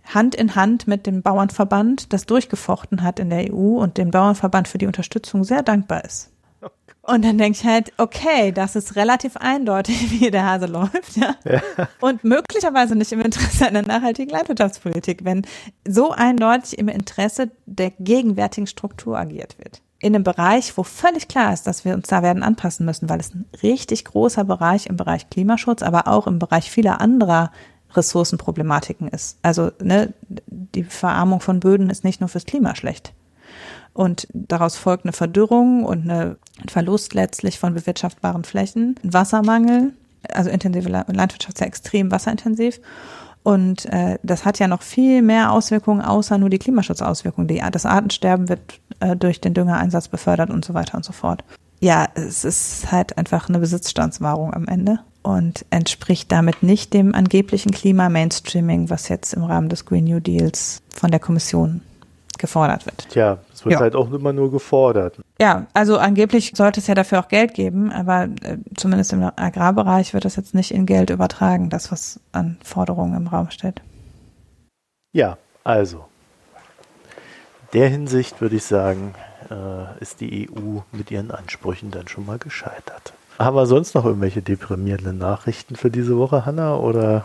[0.05, 4.69] Hand in Hand mit dem Bauernverband das durchgefochten hat in der EU und dem Bauernverband
[4.69, 6.31] für die Unterstützung sehr dankbar ist.
[7.03, 11.37] Und dann denke ich halt, okay, das ist relativ eindeutig, wie der Hase läuft, ja?
[11.45, 11.63] ja.
[12.01, 15.47] Und möglicherweise nicht im Interesse einer nachhaltigen Landwirtschaftspolitik, wenn
[15.87, 21.53] so eindeutig im Interesse der gegenwärtigen Struktur agiert wird in einem Bereich, wo völlig klar
[21.53, 24.97] ist, dass wir uns da werden anpassen müssen, weil es ein richtig großer Bereich im
[24.97, 27.51] Bereich Klimaschutz, aber auch im Bereich vieler anderer
[27.95, 29.39] Ressourcenproblematiken ist.
[29.43, 30.13] Also ne,
[30.47, 33.13] die Verarmung von Böden ist nicht nur fürs Klima schlecht.
[33.93, 36.37] Und daraus folgt eine Verdürrung und ein
[36.69, 39.95] Verlust letztlich von bewirtschaftbaren Flächen, Wassermangel,
[40.33, 42.81] also intensive Landwirtschaft ist ja extrem wasserintensiv
[43.49, 47.49] und äh, das hat ja noch viel mehr Auswirkungen, außer nur die Klimaschutzauswirkungen.
[47.49, 48.61] Die, das Artensterben wird
[49.01, 51.43] äh, durch den Düngereinsatz befördert und so weiter und so fort.
[51.81, 57.73] Ja, es ist halt einfach eine Besitzstandswahrung am Ende und entspricht damit nicht dem angeblichen
[57.73, 61.81] Klima-Mainstreaming, was jetzt im Rahmen des Green New Deals von der Kommission
[62.37, 63.09] gefordert wird.
[63.09, 63.81] Tja, es wird ja.
[63.81, 65.19] halt auch immer nur gefordert.
[65.41, 70.15] Ja, also angeblich sollte es ja dafür auch Geld geben, aber äh, zumindest im Agrarbereich
[70.15, 73.81] wird das jetzt nicht in Geld übertragen, das, was an Forderungen im Raum steht.
[75.13, 76.05] Ja, also.
[77.73, 79.15] Der Hinsicht würde ich sagen,
[79.51, 83.13] äh, ist die EU mit ihren Ansprüchen dann schon mal gescheitert.
[83.39, 86.77] Haben wir sonst noch irgendwelche deprimierenden Nachrichten für diese Woche, Hanna?
[86.77, 87.25] Oder?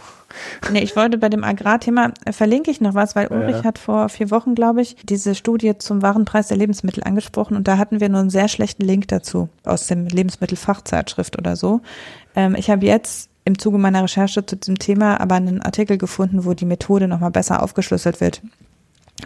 [0.72, 3.64] Nee, ich wollte bei dem Agrarthema äh, verlinke ich noch was, weil Ulrich ja.
[3.64, 7.80] hat vor vier Wochen, glaube ich, diese Studie zum Warenpreis der Lebensmittel angesprochen und da
[7.80, 11.82] hatten wir nur einen sehr schlechten Link dazu aus dem Lebensmittelfachzeitschrift oder so.
[12.36, 16.46] Ähm, ich habe jetzt im Zuge meiner Recherche zu diesem Thema aber einen Artikel gefunden,
[16.46, 18.42] wo die Methode nochmal besser aufgeschlüsselt wird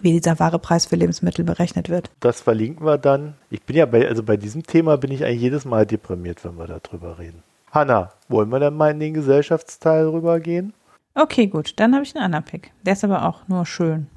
[0.02, 2.10] wie dieser wahre Preis für Lebensmittel berechnet wird.
[2.20, 3.36] Das verlinken wir dann.
[3.50, 6.58] Ich bin ja bei, also bei diesem Thema bin ich eigentlich jedes Mal deprimiert, wenn
[6.58, 7.44] wir darüber reden.
[7.72, 10.74] Hanna, wollen wir dann mal in den Gesellschaftsteil rübergehen?
[11.16, 11.74] Okay, gut.
[11.78, 12.72] Dann habe ich einen anderen Pick.
[12.86, 14.08] Der ist aber auch nur schön.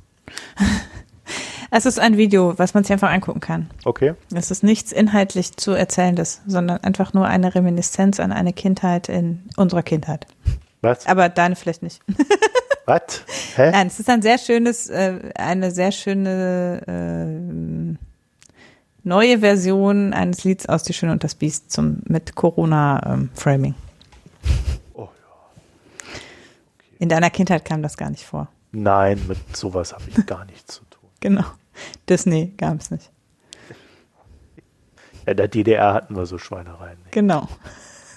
[1.73, 3.71] Es ist ein Video, was man sich einfach angucken kann.
[3.85, 4.15] Okay.
[4.35, 9.45] Es ist nichts inhaltlich zu erzählendes, sondern einfach nur eine Reminiszenz an eine Kindheit in
[9.57, 10.27] unserer Kindheit.
[10.83, 11.07] Was?
[11.07, 12.01] Aber deine vielleicht nicht.
[12.87, 13.23] Was?
[13.57, 13.71] Hä?
[13.71, 17.97] Nein, es ist ein sehr schönes, äh, eine sehr schöne äh,
[19.03, 23.75] neue Version eines Lieds aus Die Schöne und das Biest zum mit Corona-Framing.
[24.95, 25.09] Oh ja.
[26.99, 28.49] In deiner Kindheit kam das gar nicht vor.
[28.73, 31.01] Nein, mit sowas habe ich gar nichts zu tun.
[31.21, 31.45] Genau.
[32.09, 33.11] Disney gab es nicht.
[35.27, 36.99] Ja, in der DDR hatten wir so Schweinereien.
[37.01, 37.13] Nicht.
[37.13, 37.47] Genau.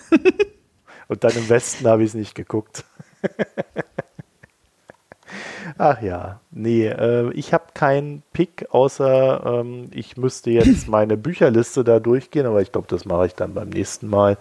[1.07, 2.85] Und dann im Westen habe ich es nicht geguckt.
[5.77, 11.83] Ach ja, nee, äh, ich habe keinen Pick, außer ähm, ich müsste jetzt meine Bücherliste
[11.83, 14.37] da durchgehen, aber ich glaube, das mache ich dann beim nächsten Mal.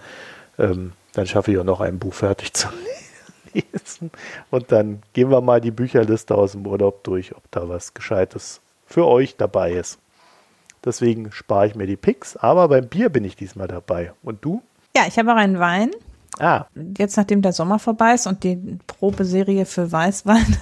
[0.59, 2.69] Ähm, dann schaffe ich auch noch ein Buch fertig zu
[3.55, 4.11] lesen.
[4.51, 8.61] Und dann gehen wir mal die Bücherliste aus dem Urlaub durch, ob da was Gescheites
[8.87, 9.99] für euch dabei ist.
[10.85, 14.13] Deswegen spare ich mir die Picks, aber beim Bier bin ich diesmal dabei.
[14.23, 14.63] Und du?
[14.97, 15.91] Ja, ich habe auch einen Wein.
[16.39, 16.67] Ah,
[16.99, 20.57] Jetzt, nachdem der Sommer vorbei ist und die Probeserie für Weißwein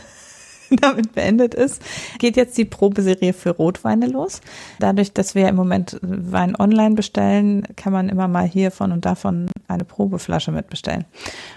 [0.80, 1.82] damit beendet ist,
[2.18, 4.40] geht jetzt die Probeserie für Rotweine los.
[4.78, 9.50] Dadurch, dass wir im Moment Wein online bestellen, kann man immer mal hiervon und davon
[9.68, 11.04] eine Probeflasche mitbestellen.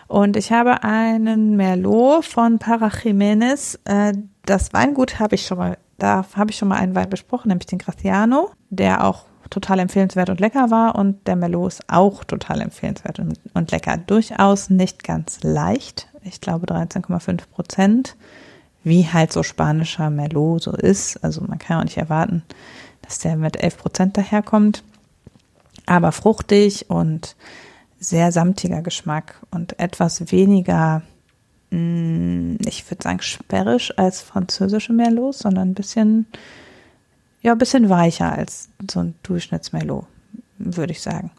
[0.07, 3.78] Und ich habe einen Merlot von Para Jiménez.
[3.86, 4.14] Äh,
[4.45, 7.68] Das Weingut habe ich schon mal, da habe ich schon mal einen Wein besprochen, nämlich
[7.68, 12.62] den Graciano, der auch total empfehlenswert und lecker war und der Merlot ist auch total
[12.62, 13.97] empfehlenswert und, und lecker.
[13.97, 16.08] Durchaus nicht ganz leicht.
[16.24, 18.16] Ich glaube 13,5 Prozent
[18.84, 21.24] wie halt so spanischer Merlot so ist.
[21.24, 22.43] Also man kann auch nicht erwarten,
[23.01, 24.84] dass der mit 11 Prozent daherkommt.
[25.86, 27.36] Aber fruchtig und
[27.99, 31.01] sehr samtiger Geschmack und etwas weniger,
[31.72, 36.28] mh, ich würde sagen, sperrisch als französische Merlots, sondern ein bisschen,
[37.43, 40.05] ja, ein bisschen weicher als so ein Durchschnittsmerlot,
[40.57, 41.31] würde ich sagen.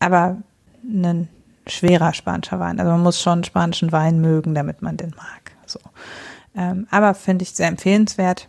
[0.00, 0.36] Aber
[0.84, 1.28] ein
[1.66, 2.80] schwerer spanischer Wein.
[2.80, 5.52] Also man muss schon spanischen Wein mögen, damit man den mag.
[5.66, 5.78] So.
[6.56, 8.48] Ähm, aber finde ich sehr empfehlenswert.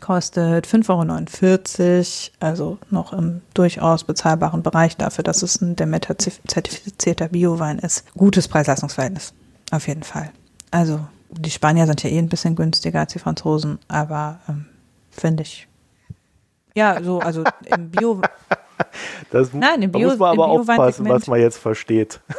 [0.00, 7.78] Kostet 5,49 Euro, also noch im durchaus bezahlbaren Bereich dafür, dass es ein Demeter-zertifizierter Biowein
[7.78, 8.04] ist.
[8.14, 9.32] Gutes Preis-Leistungsverhältnis,
[9.70, 10.32] auf jeden Fall.
[10.72, 11.00] Also
[11.30, 14.66] die Spanier sind ja eh ein bisschen günstiger als die Franzosen, aber ähm,
[15.10, 15.68] finde ich.
[16.76, 17.42] Ja, so, also
[17.74, 18.20] im Bio.
[19.30, 22.20] das Nein, im da Bio- muss man aber aufpassen, was man jetzt versteht.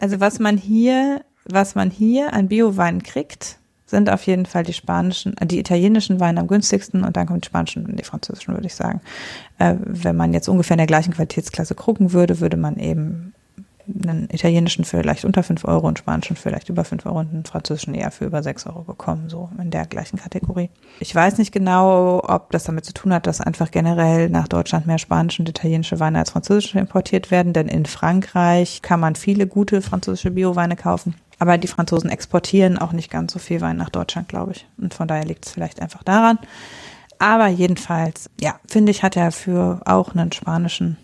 [0.00, 4.72] Also was man hier, was man hier an Bioweinen kriegt, sind auf jeden Fall die
[4.72, 8.54] spanischen, äh, die italienischen Weine am günstigsten und dann kommen die spanischen und die französischen,
[8.54, 9.00] würde ich sagen.
[9.58, 13.34] Äh, wenn man jetzt ungefähr in der gleichen Qualitätsklasse gucken würde, würde man eben
[13.88, 17.32] einen italienischen für vielleicht unter 5 Euro, einen spanischen für vielleicht über 5 Euro und
[17.32, 20.70] einen französischen eher für über 6 Euro bekommen, so in der gleichen Kategorie.
[21.00, 24.86] Ich weiß nicht genau, ob das damit zu tun hat, dass einfach generell nach Deutschland
[24.86, 29.46] mehr spanische und italienische Weine als französische importiert werden, denn in Frankreich kann man viele
[29.46, 31.14] gute französische Bioweine kaufen.
[31.38, 34.66] Aber die Franzosen exportieren auch nicht ganz so viel Wein nach Deutschland, glaube ich.
[34.78, 36.38] Und von daher liegt es vielleicht einfach daran.
[37.18, 40.96] Aber jedenfalls, ja, finde ich, hat er für auch einen spanischen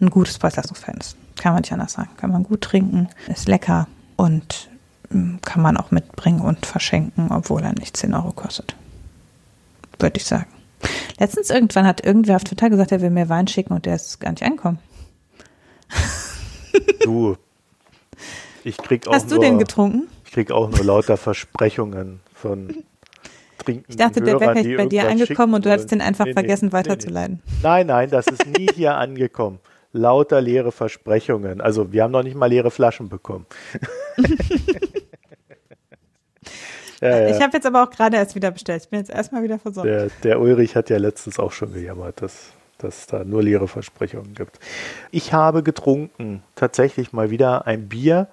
[0.00, 1.16] ein gutes Preis-Leistungsverhältnis.
[1.36, 2.10] Kann man nicht anders sagen.
[2.16, 4.68] Kann man gut trinken, ist lecker und
[5.10, 8.76] mm, kann man auch mitbringen und verschenken, obwohl er nicht 10 Euro kostet.
[9.98, 10.46] Würde ich sagen.
[11.18, 14.20] Letztens irgendwann hat irgendwer auf Twitter gesagt, er will mir Wein schicken und der ist
[14.20, 14.78] gar nicht angekommen.
[17.02, 17.36] Du,
[18.64, 20.08] ich krieg auch Hast du nur, den getrunken?
[20.24, 22.84] Ich krieg auch nur lauter Versprechungen von
[23.64, 26.24] trinkenden Ich dachte, der wäre Hörern, vielleicht bei dir angekommen und du hättest den einfach
[26.24, 27.42] nee, vergessen nee, weiterzuleiten.
[27.46, 27.52] Nee.
[27.62, 29.60] Nein, nein, das ist nie hier angekommen.
[29.96, 31.60] Lauter leere Versprechungen.
[31.60, 33.46] Also wir haben noch nicht mal leere Flaschen bekommen.
[37.00, 37.28] ja, ja.
[37.28, 38.82] Ich habe jetzt aber auch gerade erst wieder bestellt.
[38.84, 39.88] Ich bin jetzt erstmal wieder versorgt.
[39.88, 43.68] Der, der Ulrich hat ja letztens auch schon gejammert, dass, dass es da nur leere
[43.68, 44.58] Versprechungen gibt.
[45.10, 48.28] Ich habe getrunken, tatsächlich mal wieder ein Bier,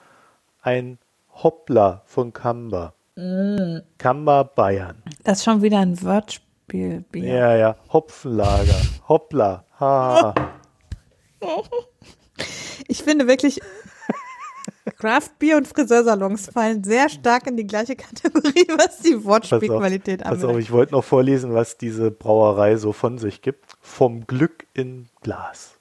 [0.62, 1.00] ein
[1.32, 2.94] Hoppler von Kamba.
[3.16, 3.80] Mm.
[3.98, 5.02] Kamba Bayern.
[5.24, 7.04] Das ist schon wieder ein Wortspiel.
[7.12, 7.24] Bier.
[7.24, 8.82] Ja, ja, Hopfenlager.
[9.08, 9.64] Hoppla.
[9.80, 10.34] Ha.
[12.88, 13.62] Ich finde wirklich,
[14.98, 20.44] Craft Beer und Friseursalons fallen sehr stark in die gleiche Kategorie, was die Wortspielqualität pass
[20.44, 23.66] auf, ich wollte noch vorlesen, was diese Brauerei so von sich gibt.
[23.82, 25.76] Vom Glück in Glas.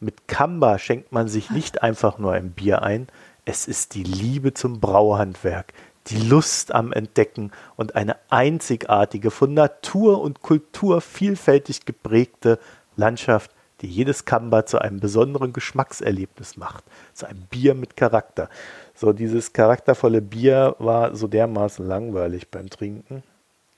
[0.00, 3.08] Mit Kamba schenkt man sich nicht einfach nur ein Bier ein,
[3.44, 5.72] es ist die Liebe zum Brauhandwerk,
[6.08, 12.58] die Lust am Entdecken und eine einzigartige, von Natur und Kultur vielfältig geprägte
[12.96, 18.48] Landschaft, die jedes Kamba zu einem besonderen Geschmackserlebnis macht, zu einem Bier mit Charakter.
[18.94, 23.22] So, dieses charaktervolle Bier war so dermaßen langweilig beim Trinken.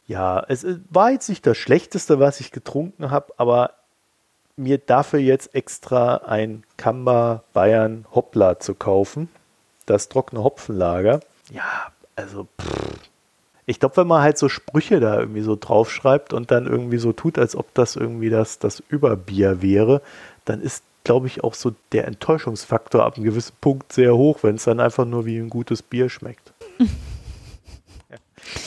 [0.07, 3.73] Ja, es war jetzt nicht das Schlechteste, was ich getrunken habe, aber
[4.57, 9.29] mir dafür jetzt extra ein Kamba Bayern Hoppla zu kaufen,
[9.87, 11.21] das trockene Hopfenlager.
[11.51, 13.06] Ja, also pff.
[13.67, 17.13] Ich glaube, wenn man halt so Sprüche da irgendwie so draufschreibt und dann irgendwie so
[17.13, 20.03] tut, als ob das irgendwie das, das Überbier wäre,
[20.45, 24.55] dann ist, glaube ich, auch so der Enttäuschungsfaktor ab einem gewissen Punkt sehr hoch, wenn
[24.55, 26.53] es dann einfach nur wie ein gutes Bier schmeckt.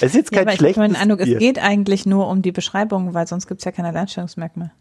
[0.02, 1.38] Es ist jetzt kein ja, schlechtes ich Eindruck, Bier.
[1.38, 4.72] Es geht eigentlich nur um die Beschreibung, weil sonst gibt es ja keine Alleinstellungsmerkmale.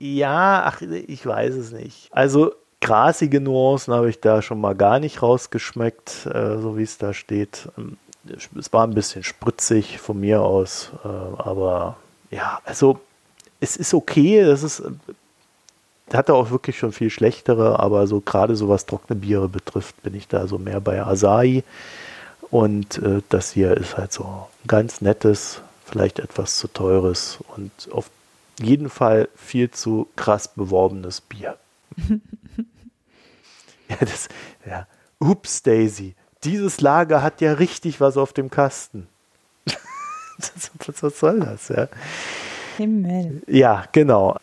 [0.00, 2.08] Ja, ach, ich weiß es nicht.
[2.10, 6.98] Also grasige Nuancen habe ich da schon mal gar nicht rausgeschmeckt, äh, so wie es
[6.98, 7.68] da steht.
[8.58, 11.96] Es war ein bisschen spritzig von mir aus, äh, aber
[12.30, 13.00] ja, also
[13.60, 14.44] es ist okay.
[14.44, 14.82] Das ist
[16.12, 20.14] hatte auch wirklich schon viel schlechtere, aber so gerade so was trockene Biere betrifft, bin
[20.14, 21.62] ich da so mehr bei Asahi.
[22.50, 27.70] Und äh, das hier ist halt so ein ganz nettes, vielleicht etwas zu teures und
[27.92, 28.10] auf
[28.60, 31.56] jeden Fall viel zu krass beworbenes Bier.
[33.88, 34.28] ja, das,
[34.66, 34.86] ja.
[35.18, 36.14] Ups, Daisy.
[36.44, 39.06] Dieses Lager hat ja richtig was auf dem Kasten.
[41.00, 41.88] was soll das, ja?
[42.76, 43.42] Himmel.
[43.46, 44.36] Ja, genau.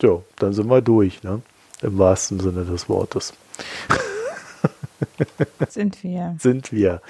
[0.00, 1.40] So, dann sind wir durch, ne?
[1.80, 3.32] Im wahrsten Sinne des Wortes.
[5.68, 6.36] Sind wir.
[6.38, 7.00] Sind wir.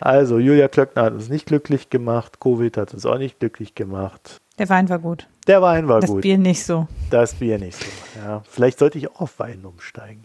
[0.00, 2.40] Also, Julia Klöckner hat uns nicht glücklich gemacht.
[2.40, 4.40] Covid hat uns auch nicht glücklich gemacht.
[4.58, 5.26] Der Wein war gut.
[5.46, 6.18] Der Wein war das gut.
[6.18, 6.86] Das Bier nicht so.
[7.10, 7.86] Das Bier nicht so.
[8.22, 10.24] Ja, vielleicht sollte ich auch auf Wein umsteigen.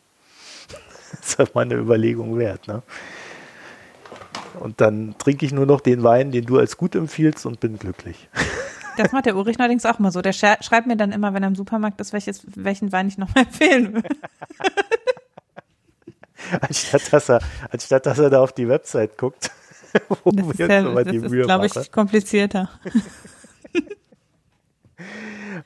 [1.11, 2.67] Das ist halt meine Überlegung wert.
[2.67, 2.81] Ne?
[4.55, 7.79] Und dann trinke ich nur noch den Wein, den du als gut empfiehlst und bin
[7.79, 8.29] glücklich.
[8.97, 10.21] Das macht der Ulrich allerdings auch mal so.
[10.21, 13.43] Der schreibt mir dann immer, wenn er im Supermarkt ist, welches, welchen Wein ich nochmal
[13.43, 14.07] empfehlen würde.
[16.61, 17.39] anstatt, dass er,
[17.69, 19.51] anstatt dass er da auf die Website guckt,
[20.23, 22.69] wo das wir ja, das ist, glaube ich, komplizierter.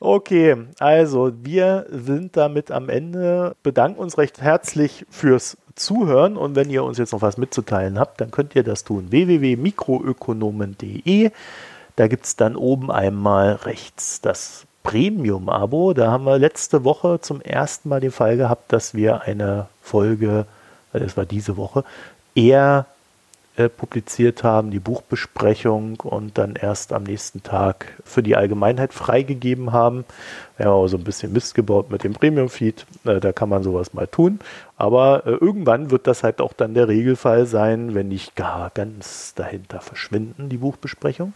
[0.01, 6.69] Okay, also wir sind damit am Ende, bedanken uns recht herzlich fürs Zuhören und wenn
[6.69, 9.11] ihr uns jetzt noch was mitzuteilen habt, dann könnt ihr das tun.
[9.11, 11.31] www.mikroökonomen.de
[11.97, 15.93] Da gibt es dann oben einmal rechts das Premium-Abo.
[15.93, 20.45] Da haben wir letzte Woche zum ersten Mal den Fall gehabt, dass wir eine Folge,
[20.93, 21.83] das war diese Woche,
[22.35, 22.85] eher
[23.59, 29.73] äh, publiziert haben, die Buchbesprechung und dann erst am nächsten Tag für die Allgemeinheit freigegeben
[29.73, 30.05] haben.
[30.55, 33.61] Wir haben auch so ein bisschen Mist gebaut mit dem Premium-Feed, äh, da kann man
[33.61, 34.39] sowas mal tun.
[34.77, 39.33] Aber äh, irgendwann wird das halt auch dann der Regelfall sein, wenn nicht gar ganz
[39.35, 41.33] dahinter verschwinden, die Buchbesprechung.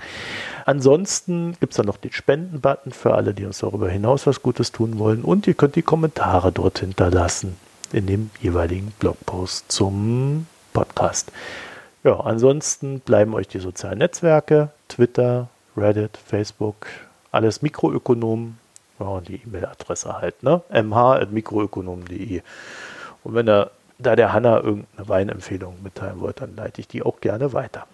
[0.65, 4.71] Ansonsten gibt es dann noch den Spenden-Button für alle, die uns darüber hinaus was Gutes
[4.71, 5.24] tun wollen.
[5.24, 7.57] Und ihr könnt die Kommentare dort hinterlassen
[7.91, 11.30] in dem jeweiligen Blogpost zum Podcast.
[12.04, 15.47] Ja, ansonsten bleiben euch die sozialen Netzwerke, Twitter,
[15.78, 16.88] Reddit, Facebook,
[17.32, 18.60] alles Mikroökonomen.
[18.99, 20.62] Ja, die E-Mail-Adresse halt, ne?
[20.70, 22.41] mh.mikroökonomen.de.
[23.24, 27.22] Und wenn da, da der Hanna irgendeine Weinempfehlung mitteilen wollt, dann leite ich die auch
[27.22, 27.88] gerne weiter.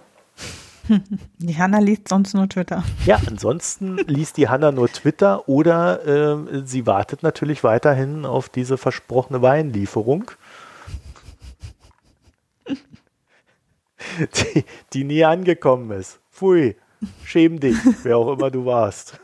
[1.37, 2.83] Die Hanna liest sonst nur Twitter.
[3.05, 8.77] Ja, ansonsten liest die Hanna nur Twitter oder äh, sie wartet natürlich weiterhin auf diese
[8.77, 10.31] versprochene Weinlieferung.
[14.19, 16.19] Die, die nie angekommen ist.
[16.31, 16.75] Pfui,
[17.23, 19.19] schäm dich, wer auch immer du warst.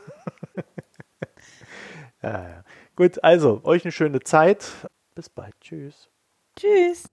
[2.22, 2.64] ja, ja.
[2.94, 4.70] Gut, also euch eine schöne Zeit.
[5.14, 5.54] Bis bald.
[5.60, 6.08] Tschüss.
[6.58, 7.08] Tschüss.